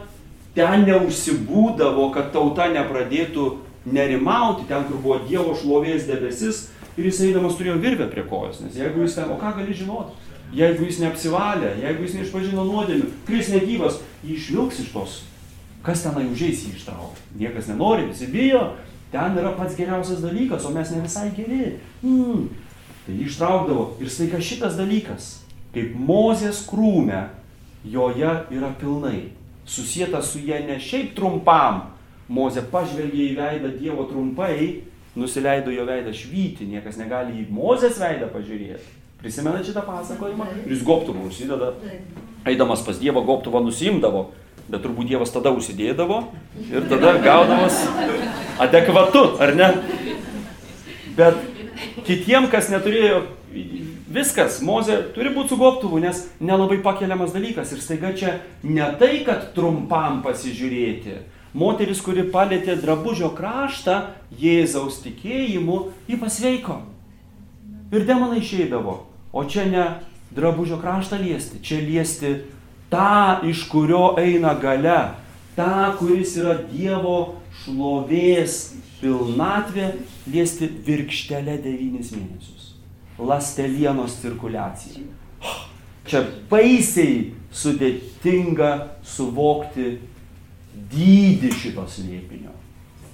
ten 0.56 0.86
neužsibūdavo, 0.88 2.10
kad 2.14 2.32
tauta 2.34 2.70
nepradėtų 2.72 3.50
nerimauti, 3.84 4.68
ten, 4.68 4.86
kur 4.88 5.02
buvo 5.02 5.18
Dievo 5.28 5.56
šlovės 5.58 6.06
debesis, 6.08 6.68
ir 6.96 7.10
jis 7.10 7.20
eidamas 7.26 7.58
turėjo 7.58 7.76
virvę 7.82 8.08
prie 8.12 8.24
kojos, 8.28 8.62
nes 8.64 8.78
jeigu 8.78 9.04
jis 9.04 9.18
ten, 9.18 9.28
o 9.34 9.36
ką 9.40 9.52
gali 9.58 9.76
žinoti, 9.76 10.16
jeigu 10.54 10.88
jis 10.88 11.02
neapsivalė, 11.02 11.76
jeigu 11.82 12.06
jis 12.06 12.18
neišpažino 12.20 12.64
nuodėmių, 12.64 13.12
kai 13.26 13.40
jis 13.42 13.54
negyvas, 13.58 14.00
jį 14.24 14.38
išvilks 14.38 14.82
iš 14.86 14.92
tos 14.94 15.22
Kas 15.84 16.00
tenai 16.00 16.24
užeis 16.32 16.62
jį 16.64 16.78
ištraukti? 16.78 17.22
Niekas 17.36 17.66
nenori, 17.68 18.06
visi 18.08 18.30
bijo, 18.32 18.62
ten 19.12 19.36
yra 19.36 19.52
pats 19.58 19.76
geriausias 19.76 20.22
dalykas, 20.24 20.64
o 20.64 20.72
mes 20.72 20.92
ne 20.94 21.02
visai 21.02 21.26
geri. 21.36 21.74
Mm. 22.00 22.46
Tai 23.04 23.16
jį 23.18 23.26
ištraukdavo 23.28 23.84
ir 24.00 24.08
staiga 24.08 24.40
šitas 24.40 24.78
dalykas, 24.78 25.26
kaip 25.74 25.94
mozės 25.98 26.62
krūme, 26.68 27.26
joje 27.84 28.32
yra 28.54 28.70
pilnai. 28.80 29.30
Susieta 29.66 30.20
su 30.22 30.42
jie 30.44 30.60
ne 30.68 30.78
šiaip 30.80 31.14
trumpam. 31.16 31.90
Mozė 32.28 32.62
pažvelgė 32.72 33.30
į 33.30 33.32
veidą 33.36 33.70
Dievo 33.76 34.06
trumpai, 34.08 34.84
nusileido 35.16 35.72
jo 35.74 35.84
veidą 35.84 36.12
švyti, 36.16 36.64
niekas 36.70 36.96
negali 36.96 37.42
į 37.42 37.48
mozės 37.52 37.98
veidą 38.00 38.30
pažiūrėti. 38.32 38.94
Prisimenate 39.20 39.68
šitą 39.68 39.82
pasakojimą? 39.84 40.46
Ir 40.64 40.72
jis 40.72 40.84
goptuvą 40.84 41.26
užsideda, 41.28 41.74
eidamas 42.48 42.84
pas 42.84 42.96
Dievą 43.00 43.24
goptuvą 43.28 43.60
nusimdavo 43.64 44.30
Bet 44.64 44.80
turbūt 44.80 45.10
Dievas 45.10 45.32
tada 45.32 45.50
užsidėdavo 45.52 46.22
ir 46.72 46.86
tada 46.88 47.10
gaudamas 47.20 47.82
adekvatu, 48.64 49.26
ar 49.36 49.52
ne? 49.58 49.66
Bet 51.18 51.36
kitiem, 52.06 52.48
kas 52.52 52.70
neturėjo 52.72 53.22
viskas, 54.14 54.60
Mozė 54.64 55.00
turi 55.14 55.32
būti 55.34 55.54
su 55.54 55.58
goptuvu, 55.60 56.00
nes 56.02 56.24
nelabai 56.40 56.80
pakeliamas 56.84 57.34
dalykas. 57.34 57.72
Ir 57.74 57.82
staiga 57.82 58.12
čia 58.16 58.38
ne 58.62 58.86
tai, 59.00 59.22
kad 59.26 59.52
trumpam 59.56 60.22
pasižiūrėti. 60.24 61.20
Moteris, 61.54 62.00
kuri 62.02 62.24
palėtė 62.34 62.74
drabužio 62.82 63.30
kraštą 63.36 64.00
Jėzaus 64.40 64.98
tikėjimu, 65.04 65.78
ji 66.10 66.18
pasveiko. 66.18 66.80
Ir 67.94 68.06
demonai 68.08 68.40
išeidavo. 68.42 69.04
O 69.34 69.44
čia 69.46 69.68
ne 69.70 69.84
drabužio 70.34 70.80
kraštą 70.82 71.20
liesti, 71.22 71.60
čia 71.62 71.78
liesti 71.82 72.32
tą, 72.90 73.42
iš 73.46 73.68
kurio 73.70 74.16
eina 74.18 74.54
gale, 74.58 75.14
tą, 75.54 75.94
kuris 75.98 76.34
yra 76.38 76.56
Dievo 76.70 77.36
šlovės 77.62 78.74
pilnatvė, 79.04 79.90
liesti 80.32 80.70
virkštelę 80.86 81.58
devynis 81.60 82.14
mėnesius. 82.16 82.72
Lastelienos 83.20 84.16
cirkuliacija. 84.22 85.04
Čia 86.08 86.24
baisiai 86.50 87.34
sudėtinga 87.54 88.70
suvokti 89.06 89.94
dydį 90.90 91.52
šito 91.54 91.84
slėpinio, 91.88 92.52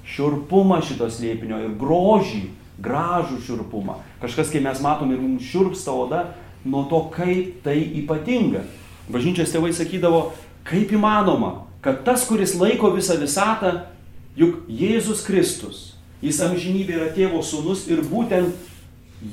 šiurpumą 0.09 0.81
šito 0.87 1.07
slėpinio 1.13 1.61
ir 1.67 1.77
grožį, 1.79 2.47
gražų 2.81 3.39
šiurpumą. 3.45 3.99
Kažkas, 4.23 4.51
kai 4.51 4.63
mes 4.65 4.81
matom 4.83 5.13
ir 5.13 5.21
mums 5.21 5.45
šiurpsta 5.47 5.93
oda, 5.93 6.23
nuo 6.65 6.87
to, 6.91 7.03
kaip 7.15 7.61
tai 7.67 7.77
ypatinga. 8.01 8.65
Bažnyčios 9.11 9.53
tėvai 9.53 9.73
sakydavo, 9.77 10.31
kaip 10.67 10.93
įmanoma, 10.95 11.67
kad 11.85 12.03
tas, 12.07 12.25
kuris 12.29 12.57
laiko 12.59 12.93
visą 12.95 13.19
visatą, 13.21 13.85
juk 14.39 14.65
Jėzus 14.69 15.25
Kristus, 15.27 15.95
jis 16.23 16.41
amžinybė 16.45 16.99
yra 16.99 17.09
tėvo 17.17 17.43
sūnus 17.45 17.87
ir 17.91 18.03
būtent 18.07 18.55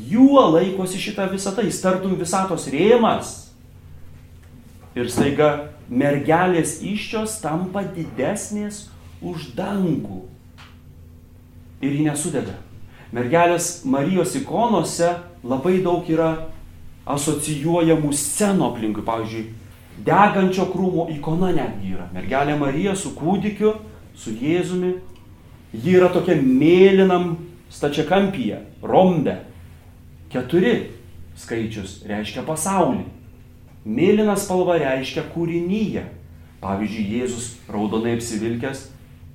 juo 0.10 0.44
laikosi 0.54 1.00
šitą 1.02 1.28
visatą, 1.32 1.66
jis 1.66 1.82
tartum 1.84 2.16
visatos 2.20 2.68
rėmas. 2.72 3.36
Ir 4.98 5.12
staiga 5.14 5.70
mergelės 5.90 6.80
iščios 6.82 7.38
tampa 7.44 7.84
didesnės 7.86 8.88
už 9.22 9.52
dangų. 9.58 10.24
Ir 11.82 11.94
ji 11.94 12.08
nesudega. 12.08 12.56
Mergelės 13.14 13.86
Marijos 13.88 14.34
ikonose 14.36 15.14
labai 15.46 15.78
daug 15.86 16.08
yra 16.12 16.32
asocijuojamų 17.08 18.12
scenų 18.12 18.66
aplinkui. 18.68 19.06
Pavyzdžiui, 19.08 19.44
degančio 20.04 20.68
krūmo 20.74 21.08
ikona 21.14 21.54
netgi 21.56 21.94
yra. 21.96 22.10
Mergelė 22.16 22.58
Marija 22.60 22.96
su 23.00 23.14
kūdikiu, 23.16 23.78
su 24.17 24.34
Jėzumi. 24.34 24.95
Ji 25.73 25.97
yra 25.99 26.10
tokia 26.13 26.38
mėlynam 26.39 27.36
stačiakampyje, 27.73 28.62
rombe. 28.82 29.36
Keturi 30.32 30.89
skaičius 31.38 32.01
reiškia 32.08 32.43
pasaulį. 32.47 33.06
Mėlyna 33.88 34.36
spalva 34.39 34.77
reiškia 34.82 35.27
kūrinyje. 35.32 36.03
Pavyzdžiui, 36.63 37.06
Jėzus 37.19 37.51
raudonai 37.69 38.15
apsivilkęs 38.17 38.88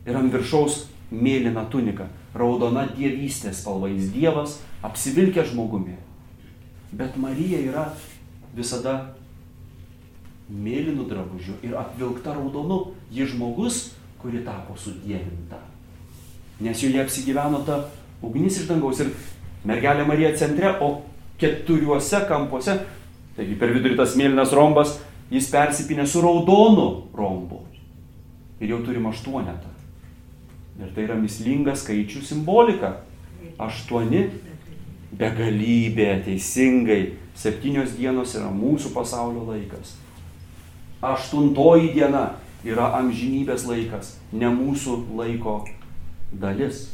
ir 0.08 0.18
ant 0.18 0.32
viršaus 0.34 0.86
mėlyna 1.12 1.68
tunika. 1.70 2.08
Raudona 2.34 2.88
dievystės 2.96 3.62
spalva. 3.62 3.92
Jis 3.92 4.10
Dievas 4.12 4.58
apsivilkęs 4.84 5.52
žmogumi. 5.52 5.96
Bet 6.92 7.16
Marija 7.16 7.60
yra 7.62 7.86
visada 8.56 9.14
mėlynų 10.52 11.06
drabužių 11.08 11.58
ir 11.64 11.76
apvilkta 11.78 12.34
raudonu. 12.36 12.92
Ji 13.12 13.28
žmogus, 13.30 13.92
kuri 14.22 14.44
tapo 14.46 14.76
sudėvinta. 14.78 15.58
Nes 16.62 16.82
joje 16.82 17.02
apsigyveno 17.02 17.64
ta 17.66 17.82
ugnis 18.22 18.61
iš 18.61 18.68
dangaus 18.70 19.02
ir 19.02 19.12
mergelė 19.66 20.06
Marija 20.06 20.32
centre, 20.38 20.76
o 20.80 21.02
keturiuose 21.42 22.22
kampuose 22.28 22.78
Taigi 23.37 23.56
per 23.56 23.72
vidurį 23.72 23.96
tas 23.96 24.16
mėlynas 24.18 24.52
rombas, 24.52 24.98
jis 25.32 25.48
persipinė 25.52 26.04
su 26.08 26.20
raudonu 26.20 26.88
rombu. 27.16 27.62
Ir 28.61 28.74
jau 28.74 28.82
turim 28.85 29.08
aštuonetą. 29.08 29.70
Ir 30.80 30.92
tai 30.92 31.06
yra 31.06 31.16
mislinga 31.16 31.74
skaičių 31.76 32.20
simbolika. 32.26 32.98
Aštuoni 33.61 34.26
begalybė, 35.16 36.11
teisingai. 36.26 37.16
Septynios 37.37 37.96
dienos 37.96 38.35
yra 38.37 38.50
mūsų 38.52 38.92
pasaulio 38.92 39.46
laikas. 39.48 39.96
Aštuntoji 41.02 41.94
diena 41.96 42.26
yra 42.64 42.92
amžinybės 42.98 43.66
laikas, 43.68 44.16
ne 44.33 44.51
mūsų 44.53 44.98
laiko 45.18 45.62
dalis. 46.33 46.88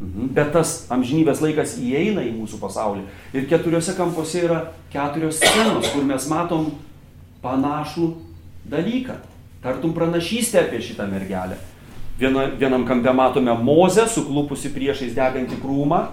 Mhm. 0.00 0.32
Bet 0.34 0.50
tas 0.54 0.86
amžinybės 0.92 1.42
laikas 1.44 1.76
įeina 1.78 2.24
į 2.26 2.32
mūsų 2.34 2.58
pasaulį. 2.62 3.04
Ir 3.34 3.46
keturiose 3.50 3.94
kampuose 3.96 4.42
yra 4.46 4.60
keturios 4.92 5.38
scenos, 5.38 5.92
kur 5.92 6.02
mes 6.06 6.26
matom 6.30 6.72
panašų 7.44 8.10
dalyką. 8.70 9.20
Tartum 9.64 9.94
pranašystę 9.96 10.60
apie 10.64 10.82
šitą 10.82 11.06
mergelę. 11.08 11.56
Vieno, 12.18 12.44
vienam 12.58 12.84
kampe 12.86 13.12
matome 13.12 13.54
Mozę, 13.58 14.04
suklupusi 14.06 14.70
priešais 14.70 15.16
degantį 15.16 15.56
krūmą, 15.62 16.04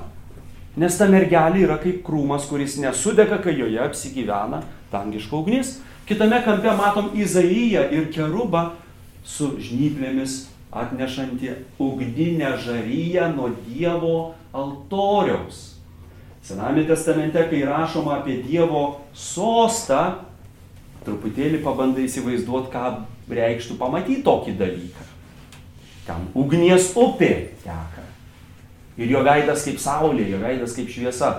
nes 0.81 0.95
ta 0.97 1.05
mergelė 1.11 1.65
yra 1.67 1.77
kaip 1.81 1.99
krūmas, 2.05 2.47
kuris 2.49 2.79
nesudega, 2.81 3.37
kai 3.43 3.53
joje 3.59 3.81
apsigyvena 3.83 4.63
dangiška 4.91 5.35
ugnis. 5.37 5.75
Kitame 6.11 6.41
kampe 6.43 6.71
matom 6.75 7.05
Izaiją 7.15 7.85
ir 7.95 8.09
Kerubą 8.11 8.65
su 9.23 9.53
žnyplėmis 9.63 10.49
atnešanti 10.67 11.53
ugninę 11.79 12.49
žaryją 12.59 13.29
nuo 13.35 13.53
Dievo 13.63 14.33
altoriaus. 14.51 15.77
Sename 16.43 16.83
testamente, 16.83 17.39
kai 17.47 17.61
rašoma 17.63 18.17
apie 18.17 18.41
Dievo 18.43 18.99
sostą, 19.15 20.25
truputėlį 21.05 21.61
pabandai 21.63 22.09
įsivaizduoti, 22.09 22.73
ką 22.75 22.83
reikštų 23.31 23.79
pamatyti 23.79 24.25
tokį 24.27 24.57
dalyką. 24.59 25.07
Ten 26.09 26.27
ugnies 26.35 26.91
upė 26.91 27.31
teka. 27.63 28.03
Ir 28.99 29.15
jo 29.15 29.23
veidas 29.23 29.63
kaip 29.63 29.79
saulė, 29.79 30.27
jo 30.33 30.43
veidas 30.43 30.75
kaip 30.75 30.91
šviesa. 30.91 31.31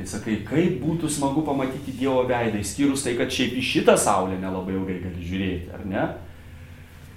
Tai 0.00 0.06
sakai, 0.08 0.38
kaip 0.48 0.78
būtų 0.80 1.10
smagu 1.12 1.42
pamatyti 1.44 1.92
Dievo 1.92 2.22
veidą, 2.24 2.56
išskyrus 2.62 3.02
tai, 3.04 3.12
kad 3.18 3.28
šiaip 3.28 3.58
į 3.60 3.64
šitą 3.68 3.98
saulę 4.00 4.38
nelabai 4.40 4.72
ilgai 4.78 4.96
gali 5.02 5.26
žiūrėti, 5.28 5.68
ar 5.76 5.82
ne? 5.84 6.04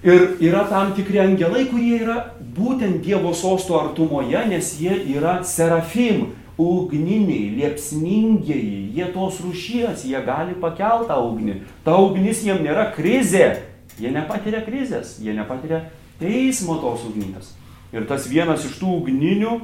Ir 0.03 0.25
yra 0.43 0.65
tam 0.67 0.91
tikri 0.97 1.21
angelai, 1.23 1.61
kurie 1.69 2.01
yra 2.01 2.17
būtent 2.57 2.99
Dievo 3.05 3.31
sosto 3.31 3.77
artumoje, 3.79 4.41
nes 4.51 4.73
jie 4.81 4.97
yra 5.13 5.37
serafim, 5.47 6.33
ugniniai, 6.59 7.53
liepsningieji, 7.61 8.91
jie 8.97 9.07
tos 9.15 9.39
rušies, 9.45 10.03
jie 10.03 10.19
gali 10.27 10.59
pakelti 10.59 11.07
tą 11.13 11.21
ugnį. 11.23 11.57
Ta 11.87 11.95
ugnis 12.03 12.43
jiem 12.43 12.59
nėra 12.67 12.89
krizė, 12.99 13.61
jie 13.95 14.11
nepatiria 14.11 14.59
krizės, 14.67 15.21
jie 15.23 15.39
nepatiria 15.39 15.85
teismo 16.19 16.81
tos 16.83 17.07
ugnies. 17.07 17.55
Ir 17.95 18.11
tas 18.11 18.27
vienas 18.27 18.67
iš 18.67 18.75
tų 18.83 18.99
ugninių, 18.99 19.61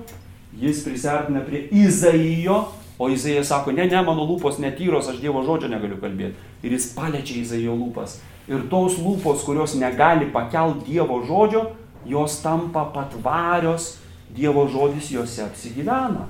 jis 0.64 0.86
prisertina 0.88 1.44
prie 1.44 1.68
Izaijo, 1.84 2.70
o 3.00 3.10
Izaijas 3.10 3.48
sako, 3.48 3.72
ne, 3.72 3.88
ne, 3.88 4.02
mano 4.04 4.26
lūpos 4.28 4.60
netyros, 4.60 5.08
aš 5.08 5.22
Dievo 5.24 5.42
žodžio 5.48 5.72
negaliu 5.72 5.98
kalbėti. 6.02 6.36
Ir 6.64 6.76
jis 6.76 6.92
paliečia 6.98 7.40
Izaijo 7.40 7.78
lūpas 7.80 8.20
ir 8.50 8.66
tos 8.70 8.98
lūpos, 9.00 9.46
kurios 9.46 9.78
negali 9.78 10.28
pakelt 10.34 10.84
Dievo 10.88 11.22
žodžio, 11.26 11.70
jos 12.10 12.40
tampa 12.44 12.88
patvarios, 12.94 13.98
Dievo 14.36 14.68
žodis 14.70 15.12
juose 15.14 15.44
apsigyvena. 15.46 16.28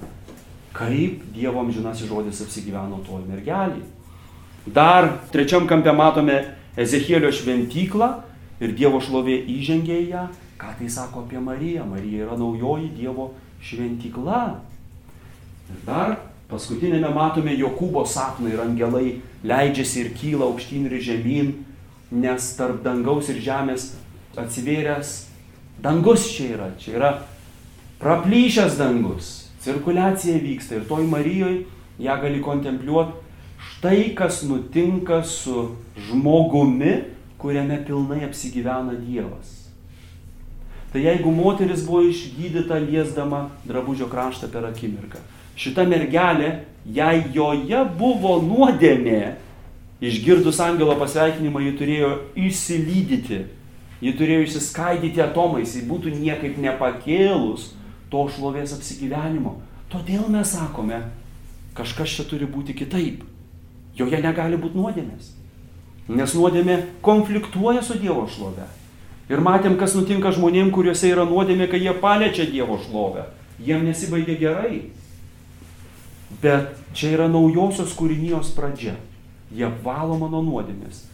Kaip 0.76 1.24
Dievo 1.36 1.64
amžinasis 1.64 2.08
žodis 2.08 2.44
apsigyveno 2.44 3.02
toj 3.08 3.24
mergelį. 3.28 3.82
Dar 4.70 5.10
trečiam 5.34 5.66
kampe 5.68 5.92
matome 5.96 6.38
Ezechielio 6.80 7.32
šventyklą 7.34 8.12
ir 8.62 8.76
Dievo 8.76 9.02
šlovė 9.04 9.40
įžengė 9.56 9.98
į 10.04 10.08
ją. 10.14 10.28
Ką 10.60 10.74
tai 10.80 10.90
sako 10.92 11.24
apie 11.24 11.40
Mariją? 11.40 11.86
Marija 11.88 12.28
yra 12.28 12.38
naujoji 12.40 12.92
Dievo 12.96 13.32
šventykla. 13.64 14.44
Ir 15.72 15.84
dar 15.88 16.18
paskutinėme 16.50 17.12
matome 17.14 17.54
Jokūbo 17.58 18.06
sapną 18.10 18.50
ir 18.54 18.62
angelai 18.64 19.20
leidžiasi 19.46 20.04
ir 20.04 20.14
kyla 20.18 20.50
aukštyn 20.50 20.88
ir 20.90 21.00
žemyn 21.04 21.54
nes 22.12 22.54
tarp 22.58 22.82
dangaus 22.84 23.30
ir 23.30 23.42
žemės 23.44 23.92
atsivėręs 24.40 25.14
dangus 25.84 26.26
čia 26.34 26.54
yra, 26.56 26.70
čia 26.82 26.96
yra 26.98 27.12
praplyšęs 28.02 28.78
dangus, 28.80 29.50
cirkuliacija 29.64 30.40
vyksta 30.42 30.80
ir 30.80 30.88
toj 30.90 31.06
Marijoje 31.12 31.66
ją 32.00 32.16
gali 32.22 32.42
kontempliuoti 32.42 33.28
štai 33.60 34.16
kas 34.16 34.42
nutinka 34.44 35.24
su 35.24 35.76
žmogumi, 36.08 37.04
kuriame 37.38 37.80
pilnai 37.86 38.26
apsigyvena 38.28 38.96
Dievas. 39.00 39.72
Tai 40.92 41.02
jeigu 41.04 41.32
moteris 41.32 41.86
buvo 41.86 42.02
išgydyta 42.10 42.80
liesdama 42.82 43.50
drabužio 43.68 44.10
kraštą 44.10 44.50
per 44.52 44.66
akimirką, 44.66 45.22
šita 45.60 45.86
mergelė, 45.90 46.54
jei 46.88 47.24
joje 47.36 47.84
buvo 48.00 48.38
nuodėmė, 48.44 49.22
Išgirdus 50.00 50.62
angelo 50.64 50.94
pasveikinimą, 50.96 51.60
ji 51.60 51.72
turėjo 51.76 52.10
išsilydyti, 52.40 53.40
ji 54.00 54.14
turėjo 54.16 54.46
išsiskaidyti 54.46 55.20
atomais, 55.20 55.74
ji 55.76 55.84
būtų 55.90 56.14
niekaip 56.16 56.56
nepakėlus 56.64 57.74
to 58.12 58.22
šlovės 58.32 58.78
apsigyvenimo. 58.78 59.58
Todėl 59.92 60.30
mes 60.32 60.54
sakome, 60.56 61.02
kažkas 61.76 62.16
čia 62.16 62.24
turi 62.30 62.48
būti 62.48 62.78
kitaip. 62.80 63.26
Joje 64.00 64.22
negali 64.24 64.56
būti 64.56 64.80
nuodėmės. 64.80 65.34
Nes 66.08 66.32
nuodėmė 66.38 66.80
konfliktuoja 67.04 67.84
su 67.84 68.00
Dievo 68.00 68.24
šlove. 68.32 68.70
Ir 69.30 69.44
matėm, 69.44 69.76
kas 69.78 69.98
nutinka 70.00 70.32
žmonėm, 70.32 70.72
kuriuose 70.72 71.12
yra 71.12 71.28
nuodėmė, 71.28 71.68
kai 71.68 71.84
jie 71.84 71.92
paliečia 72.00 72.48
Dievo 72.48 72.80
šlovę. 72.86 73.28
Jiem 73.60 73.84
nesibaigia 73.84 74.40
gerai. 74.40 74.80
Bet 76.30 76.78
čia 76.94 77.16
yra 77.18 77.30
naujosios 77.32 77.96
kūrinijos 77.98 78.54
pradžia 78.56 78.96
ji 79.54 79.66
apvaloma 79.66 80.30
nuo 80.30 80.42
nuodėmės. 80.46 81.06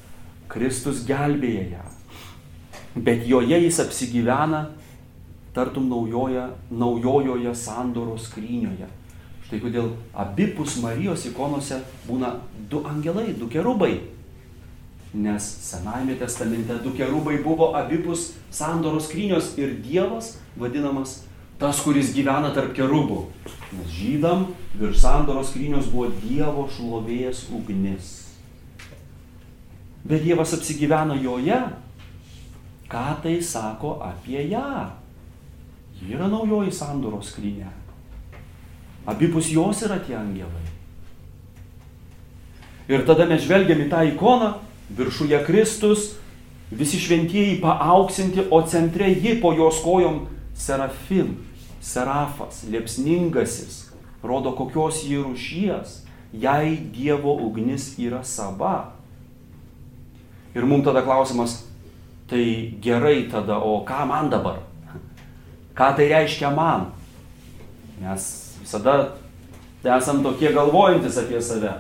Kristus 0.52 1.04
gelbėja 1.08 1.66
ją. 1.72 1.86
Bet 2.96 3.26
joje 3.28 3.58
jis 3.64 3.80
apsigyvena 3.84 4.68
tartum 5.56 5.88
naujoje, 5.90 6.46
naujojoje 6.70 7.56
sandoros 7.56 8.30
skrynioje. 8.30 8.88
Štai 9.46 9.62
kodėl 9.62 9.92
abipus 10.18 10.80
Marijos 10.84 11.26
ikonose 11.30 11.80
būna 12.08 12.36
du 12.70 12.82
angelai, 12.88 13.32
du 13.38 13.48
kerubai. 13.52 14.00
Nes 15.16 15.46
Senajame 15.64 16.18
testamente 16.20 16.76
du 16.84 16.92
kerubai 16.96 17.38
buvo 17.44 17.72
abipus 17.78 18.34
sandoros 18.52 19.08
skrynios 19.08 19.54
ir 19.58 19.78
Dievas 19.80 20.36
vadinamas 20.60 21.22
tas, 21.62 21.80
kuris 21.84 22.14
gyvena 22.16 22.52
tarp 22.56 22.76
kerubų. 22.78 23.26
Nes 23.76 23.90
žydam 23.96 24.50
virš 24.78 25.02
sandoros 25.04 25.50
skrynios 25.52 25.90
buvo 25.92 26.12
Dievo 26.22 26.70
šlovės 26.72 27.48
ugnis 27.56 28.26
bet 30.06 30.24
Dievas 30.24 30.54
apsigyvena 30.54 31.18
joje, 31.18 31.58
ką 32.90 33.06
tai 33.24 33.42
sako 33.42 33.98
apie 34.06 34.46
ją? 34.52 34.92
Ji 35.98 36.14
yra 36.14 36.30
naujoji 36.30 36.74
sandoros 36.76 37.32
skrinė. 37.32 37.72
Abipus 39.10 39.50
jos 39.54 39.82
yra 39.86 39.98
tie 40.02 40.18
angelai. 40.18 40.66
Ir 42.86 43.02
tada 43.06 43.26
mes 43.26 43.42
žvelgiam 43.42 43.82
į 43.82 43.90
tą 43.90 44.04
ikoną 44.12 44.52
viršuje 44.94 45.40
Kristus, 45.48 46.12
visi 46.70 47.00
šventieji 47.02 47.58
paauksinti, 47.64 48.46
o 48.54 48.62
centre 48.70 49.10
ji 49.10 49.40
po 49.42 49.56
jos 49.58 49.82
kojom 49.82 50.26
serafim, 50.56 51.36
serafas, 51.82 52.64
liepsningasis, 52.72 53.92
rodo 54.24 54.56
kokios 54.58 55.04
jį 55.06 55.22
rūšies, 55.28 56.00
jei 56.34 56.78
Dievo 56.96 57.36
ugnis 57.46 57.94
yra 58.02 58.24
sava. 58.24 58.96
Ir 60.56 60.66
mums 60.66 60.88
tada 60.88 61.04
klausimas, 61.04 61.60
tai 62.32 62.74
gerai 62.82 63.28
tada, 63.32 63.60
o 63.60 63.84
ką 63.86 64.06
man 64.08 64.32
dabar? 64.32 64.64
Ką 65.76 65.92
tai 65.98 66.08
reiškia 66.10 66.50
man? 66.56 66.90
Mes 68.00 68.56
visada 68.62 69.18
esam 69.84 70.24
tokie 70.24 70.54
galvojantis 70.56 71.20
apie 71.20 71.42
save. 71.42 71.76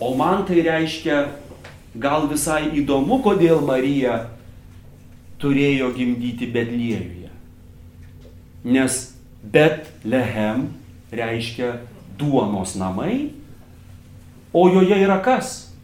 O 0.00 0.14
man 0.14 0.44
tai 0.46 0.60
reiškia 0.62 1.24
gal 1.96 2.28
visai 2.28 2.68
įdomu, 2.76 3.20
kodėl 3.24 3.64
Marija 3.64 4.28
turėjo 5.40 5.90
gimdyti 5.96 6.50
Betliejuje. 6.52 7.23
Nes 8.64 9.14
Betlehem 9.42 10.68
reiškia 11.12 11.76
duonos 12.18 12.74
namai, 12.74 13.34
o 14.52 14.68
joje 14.68 14.96
yra 15.04 15.20
kas? 15.22 15.74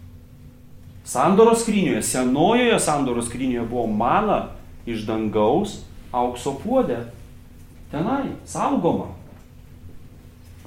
Sandoros 1.04 1.60
skrynioje, 1.64 2.02
senojoje 2.02 2.78
sandoros 2.80 3.26
skrynioje 3.28 3.66
buvo 3.68 3.86
mana 3.86 4.54
iš 4.86 5.04
dangaus 5.08 5.80
aukso 6.12 6.54
puodė. 6.62 7.02
Tenai, 7.90 8.36
saugoma. 8.46 9.10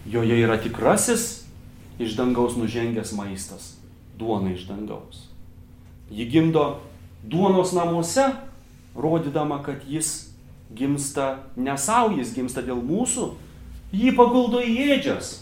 Joje 0.05 0.35
yra 0.43 0.57
tikrasis 0.59 1.45
iš 1.99 2.17
dangaus 2.19 2.57
nužengęs 2.59 3.13
maistas. 3.15 3.77
Duona 4.19 4.51
iš 4.51 4.67
dangaus. 4.67 5.29
Ji 6.11 6.27
gimdo 6.29 6.81
duonos 7.23 7.71
namuose, 7.71 8.27
rodydama, 8.95 9.63
kad 9.63 9.87
jis 9.87 10.32
gimsta 10.75 11.43
ne 11.55 11.77
savo, 11.77 12.13
jis 12.17 12.33
gimsta 12.35 12.63
dėl 12.65 12.81
mūsų. 12.83 13.33
Jį 13.93 14.13
paguldo 14.17 14.61
į 14.63 14.73
ėdžias. 14.95 15.35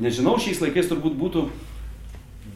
Nežinau, 0.00 0.38
šiais 0.40 0.62
laikais 0.62 0.88
turbūt 0.88 1.18
būtų 1.20 1.48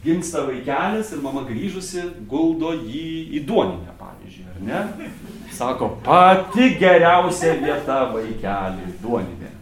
gimsta 0.05 0.41
vaikelis 0.45 1.11
ir 1.13 1.21
mama 1.21 1.43
grįžusi 1.45 2.03
guldo 2.29 2.73
jį 2.73 3.05
į 3.37 3.43
duoninę, 3.45 3.93
pavyzdžiui, 3.99 4.47
ar 4.53 4.63
ne? 4.65 5.09
Sako, 5.53 5.91
pati 6.05 6.71
geriausia 6.79 7.53
vieta 7.61 8.03
vaikeliui- 8.13 8.95
duoninė. 9.03 9.53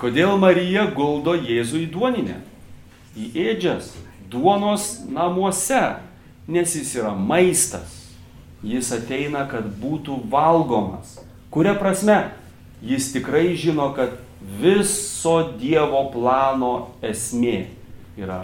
Kodėl 0.00 0.38
Marija 0.40 0.86
guldo 0.96 1.34
Jėzų 1.36 1.84
į 1.84 1.90
duoninę? 1.92 2.38
Į 3.16 3.26
ėdžias, 3.50 3.92
duonos 4.32 5.02
namuose, 5.12 6.00
nes 6.48 6.74
jis 6.74 6.94
yra 6.96 7.12
maistas. 7.14 7.99
Jis 8.66 8.92
ateina, 8.92 9.46
kad 9.48 9.66
būtų 9.80 10.18
valgomas. 10.30 11.18
Kuria 11.50 11.74
prasme? 11.78 12.18
Jis 12.84 13.10
tikrai 13.14 13.52
žino, 13.56 13.90
kad 13.96 14.18
viso 14.60 15.36
Dievo 15.60 16.06
plano 16.12 16.72
esmė 17.04 17.68
yra 18.20 18.42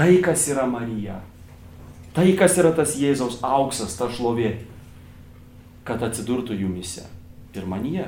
Tai, 0.00 0.16
kas 0.24 0.46
yra 0.48 0.64
Marija. 0.64 1.18
Tai, 2.16 2.24
kas 2.32 2.54
yra 2.56 2.70
tas 2.72 2.94
Jėzaus 2.96 3.36
auksas, 3.44 3.98
ta 3.98 4.06
šlovė. 4.08 4.54
Kad 5.84 6.00
atsidurtų 6.06 6.56
jumise. 6.56 7.04
Ir 7.52 7.66
manyje. 7.68 8.06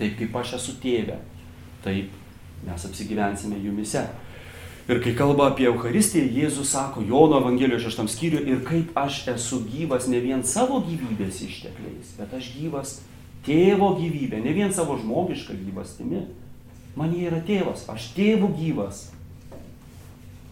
Taip 0.00 0.16
kaip 0.18 0.34
aš 0.40 0.56
esu 0.58 0.74
tėvė. 0.82 1.20
Taip 1.84 2.10
mes 2.66 2.88
apsigyvensime 2.88 3.60
jumise. 3.62 4.02
Ir 4.90 4.98
kai 4.98 5.12
kalba 5.14 5.44
apie 5.52 5.68
Eucharistiją, 5.70 6.26
Jėzus 6.34 6.72
sako 6.74 7.04
Jono 7.06 7.38
Evangelijos 7.38 7.84
šeštam 7.84 8.08
skyriui, 8.10 8.40
ir 8.50 8.62
kaip 8.66 8.96
aš 8.98 9.20
esu 9.30 9.60
gyvas 9.62 10.08
ne 10.10 10.18
vien 10.18 10.40
savo 10.42 10.80
gyvybės 10.82 11.36
ištekliais, 11.46 12.08
bet 12.18 12.32
aš 12.34 12.48
gyvas 12.56 12.96
tėvo 13.46 13.92
gyvybė, 14.00 14.40
ne 14.42 14.50
vien 14.56 14.72
savo 14.74 14.96
žmogišką 14.98 15.54
gyvastimi. 15.60 16.24
Man 16.98 17.14
jie 17.14 17.28
yra 17.28 17.38
tėvas, 17.46 17.84
aš 17.86 18.08
tėvų 18.16 18.48
gyvas. 18.56 19.04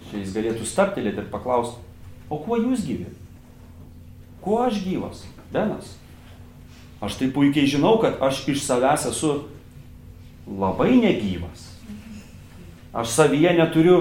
Čia 0.06 0.20
jis 0.20 0.30
galėtų 0.36 0.68
staptelėti 0.70 1.18
ir 1.24 1.26
paklausti, 1.32 1.82
o 2.30 2.38
kuo 2.38 2.60
jūs 2.60 2.86
gyvi? 2.86 3.08
Kuo 4.44 4.60
aš 4.68 4.78
gyvas? 4.84 5.24
Benas. 5.50 5.96
Aš 7.02 7.18
tai 7.18 7.32
puikiai 7.34 7.66
žinau, 7.66 7.96
kad 7.98 8.22
aš 8.22 8.44
iš 8.54 8.62
savęs 8.68 9.08
esu 9.10 9.34
labai 10.46 10.92
negyvas. 11.02 11.66
Aš 12.94 13.10
savyje 13.18 13.56
neturiu 13.58 13.98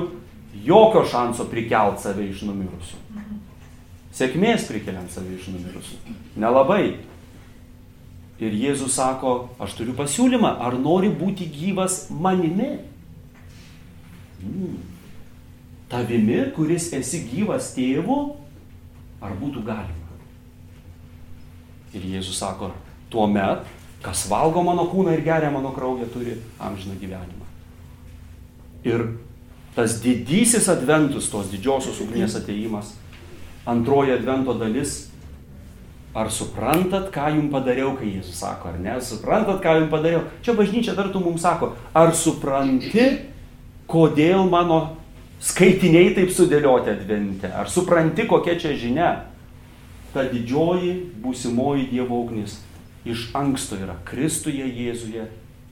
jokio 0.66 1.04
šanso 1.06 1.46
prikelt 1.52 2.02
save 2.02 2.30
iš 2.32 2.44
numirusių. 2.48 3.04
Sėkmės 4.18 4.66
prikeliant 4.70 5.14
save 5.14 5.36
iš 5.38 5.52
numirusių. 5.54 6.18
Nelabai. 6.42 6.98
Ir 8.38 8.54
Jėzus 8.54 8.94
sako, 8.94 9.50
aš 9.62 9.74
turiu 9.80 9.96
pasiūlymą, 9.98 10.60
ar 10.62 10.76
nori 10.78 11.10
būti 11.10 11.48
gyvas 11.50 12.06
manimi? 12.14 12.76
Mm 14.44 14.78
tavimi, 15.90 16.40
kuris 16.56 16.92
esi 16.96 17.24
gyvas 17.32 17.72
tėvu, 17.76 18.18
ar 19.24 19.36
būtų 19.40 19.64
galima? 19.68 20.20
Ir 21.96 22.04
Jėzus 22.16 22.40
sako, 22.42 22.74
tuo 23.12 23.26
met, 23.32 23.64
kas 24.04 24.26
valgo 24.30 24.62
mano 24.66 24.86
kūną 24.92 25.16
ir 25.16 25.24
geria 25.26 25.50
mano 25.52 25.72
kraują, 25.76 26.10
turi 26.12 26.36
amžiną 26.60 26.98
gyvenimą. 27.00 27.48
Ir 28.88 29.08
tas 29.78 30.00
didysis 30.02 30.66
adventus, 30.74 31.30
tos 31.30 31.52
didžiosios 31.52 32.00
ugnies 32.02 32.34
ateimas, 32.40 32.96
antroji 33.70 34.16
advento 34.16 34.56
dalis, 34.58 35.04
ar 36.18 36.32
suprantat, 36.34 37.12
ką 37.14 37.30
jums 37.36 37.52
padariau, 37.54 37.92
kai 38.00 38.10
Jėzus 38.16 38.40
sako, 38.42 38.72
ar 38.74 38.80
ne, 38.82 38.96
suprantat, 39.06 39.62
ką 39.62 39.76
jums 39.78 39.92
padariau. 39.92 40.24
Čia 40.42 40.56
bažnyčia 40.58 40.96
tartum 40.98 41.28
mums 41.30 41.46
sako, 41.46 41.76
ar 41.94 42.10
supranti, 42.18 43.06
kodėl 43.86 44.50
mano 44.50 44.98
skaitiniai 45.46 46.16
taip 46.18 46.34
sudėlioti 46.34 46.96
advente. 46.96 47.52
Ar 47.54 47.70
supranti, 47.70 48.26
kokia 48.26 48.58
čia 48.58 48.74
žinia? 48.74 49.12
Ta 50.16 50.26
didžioji 50.26 50.96
būsimoji 51.22 51.92
Dievo 51.92 52.24
ugnis 52.24 52.58
iš 53.08 53.30
anksto 53.38 53.78
yra 53.78 53.96
Kristuje 54.08 54.66
Jėzuje 54.66 55.28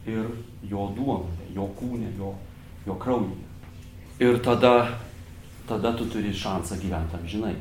ir 0.06 0.30
jo 0.70 0.86
duonoje, 0.96 1.50
jo 1.56 1.66
kūne, 1.80 2.12
jo, 2.20 2.36
jo 2.86 2.96
kraujyje. 3.02 3.42
Ir 4.20 4.40
tada, 4.44 4.96
tada 5.68 5.92
tu 5.98 6.08
turi 6.08 6.32
šansą 6.34 6.80
gyventi 6.80 7.18
amžinai. 7.20 7.56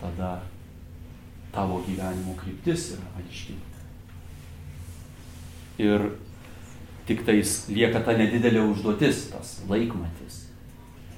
Tada 0.00 0.40
tavo 1.54 1.82
gyvenimo 1.86 2.34
kryptis 2.40 2.92
yra 2.96 3.10
aiški. 3.20 3.58
Ir 5.82 6.08
tik 7.06 7.22
tais 7.26 7.58
lieka 7.70 8.02
ta 8.02 8.16
nedidelė 8.18 8.64
užduotis, 8.72 9.28
tas 9.34 9.60
laikmatis 9.70 10.42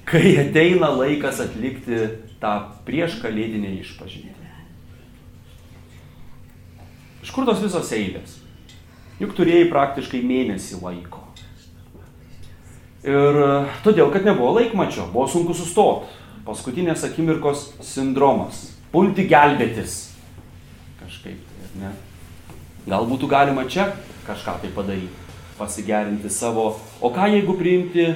kai 0.05 0.37
ateina 0.37 0.91
laikas 0.93 1.41
atlikti 1.41 1.97
tą 2.41 2.53
prieš 2.85 3.17
kalėdinę 3.23 3.73
išpažinti. 3.81 4.49
Iš 7.25 7.31
kur 7.33 7.47
tos 7.49 7.63
visos 7.63 7.89
eilės? 7.97 8.37
Juk 9.17 9.33
turėjai 9.33 9.69
praktiškai 9.71 10.21
mėnesį 10.21 10.77
laiko. 10.83 11.23
Ir 13.05 13.37
e, 13.37 13.49
todėl, 13.85 14.09
kad 14.13 14.25
nebuvo 14.25 14.55
laikmačio, 14.57 15.09
buvo 15.13 15.27
sunku 15.29 15.53
sustoti. 15.57 16.09
Paskutinės 16.45 17.05
akimirkos 17.07 17.71
sindromas. 17.85 18.67
Pulti 18.93 19.25
gelbėtis. 19.29 19.97
Kažkaip, 21.01 21.37
tai, 21.37 21.69
ne? 21.81 21.93
Gal 22.85 23.07
būtų 23.09 23.29
galima 23.29 23.65
čia 23.69 23.89
kažką 24.25 24.59
tai 24.61 24.69
padaryti, 24.73 25.25
pasigerinti 25.57 26.29
savo. 26.33 26.75
O 27.01 27.11
ką 27.13 27.27
jeigu 27.33 27.57
priimti 27.57 28.07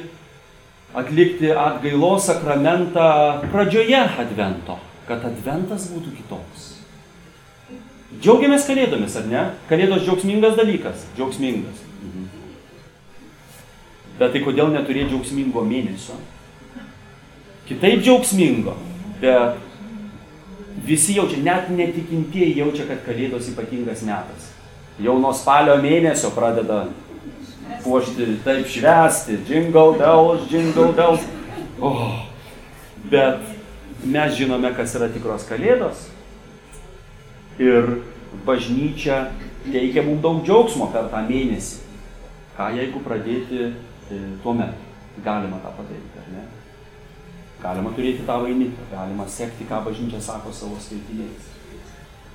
atlikti 0.98 1.52
atgailos 1.54 2.26
sakramentą 2.30 3.10
pradžioje 3.54 4.02
advento, 4.22 4.80
kad 5.10 5.26
adventas 5.26 5.90
būtų 5.94 6.16
kitoks. 6.18 6.70
Džiaugiamės 8.20 8.66
kalėdomis, 8.66 9.18
ar 9.22 9.30
ne? 9.30 9.44
Kalėdos 9.70 10.02
džiaugsmingas 10.06 10.58
dalykas. 10.58 11.06
Džiaugsmingas. 11.18 11.89
Bet 14.20 14.34
tai 14.36 14.44
kodėl 14.44 14.74
neturėti 14.74 15.14
džiaugsmingo 15.14 15.64
mėnesio? 15.64 16.18
Kitaip 17.70 18.02
džiaugsmingo, 18.04 18.74
bet 19.22 19.60
visi 20.86 21.16
jaučia, 21.16 21.40
net 21.46 21.70
netikintieji 21.72 22.58
jaučia, 22.60 22.88
kad 22.90 23.04
kalėdos 23.06 23.48
ypatingas 23.54 24.02
metas. 24.08 24.50
Jau 25.00 25.16
nuo 25.22 25.32
spalio 25.38 25.78
mėnesio 25.80 26.34
pradeda 26.36 26.88
puošti, 27.86 28.28
taip 28.44 28.68
švesti, 28.68 29.40
jingle 29.48 29.96
bells, 30.00 30.48
jingle 30.52 30.92
bells. 30.98 31.24
Oh. 31.80 32.26
Bet 33.10 33.40
mes 34.04 34.34
žinome, 34.36 34.74
kas 34.76 34.96
yra 35.00 35.08
tikros 35.14 35.46
kalėdos. 35.48 36.10
Ir 37.60 38.02
bažnyčia 38.48 39.30
teikia 39.68 40.04
mums 40.04 40.24
daug 40.24 40.44
džiaugsmo 40.44 40.90
per 40.94 41.08
tą 41.14 41.24
mėnesį. 41.28 41.86
Ką 42.58 42.74
jeigu 42.76 43.00
pradėti 43.06 43.70
e, 44.12 44.20
tuo 44.44 44.54
metu? 44.54 44.88
Galima 45.24 45.60
tą 45.64 45.74
padaryti, 45.76 46.20
ar 46.22 46.28
ne? 46.34 46.44
Galima 47.60 47.92
turėti 47.96 48.24
tą 48.28 48.38
vainiką, 48.44 48.86
galima 48.92 49.26
sekti, 49.28 49.68
ką 49.68 49.82
bažnyčia 49.88 50.22
sako 50.24 50.54
savo 50.56 50.80
skaitiniais. 50.80 51.50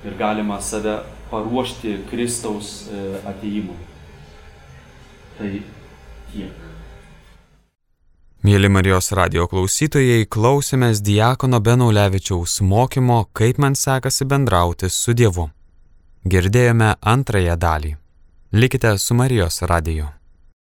Ir 0.05 0.17
galima 0.19 0.59
save 0.61 0.99
paruošti 1.31 1.97
Kristaus 2.11 2.85
e, 2.89 3.07
ateimui. 3.25 3.79
Tai 5.39 5.51
tiek. 6.31 6.61
Mėly 8.45 8.69
Marijos 8.69 9.07
radio 9.17 9.47
klausytojai, 9.49 10.27
klausėmės 10.29 10.99
Diakono 11.01 11.57
Benaulevičiaus 11.65 12.59
mokymo, 12.61 13.23
kaip 13.33 13.57
man 13.57 13.73
sekasi 13.73 14.27
bendrauti 14.29 14.91
su 14.93 15.15
Dievu. 15.17 15.47
Girdėjome 16.29 16.91
antrąją 17.01 17.55
dalį. 17.57 17.95
Likite 18.53 18.93
su 19.01 19.17
Marijos 19.17 19.63
radiju. 19.65 20.11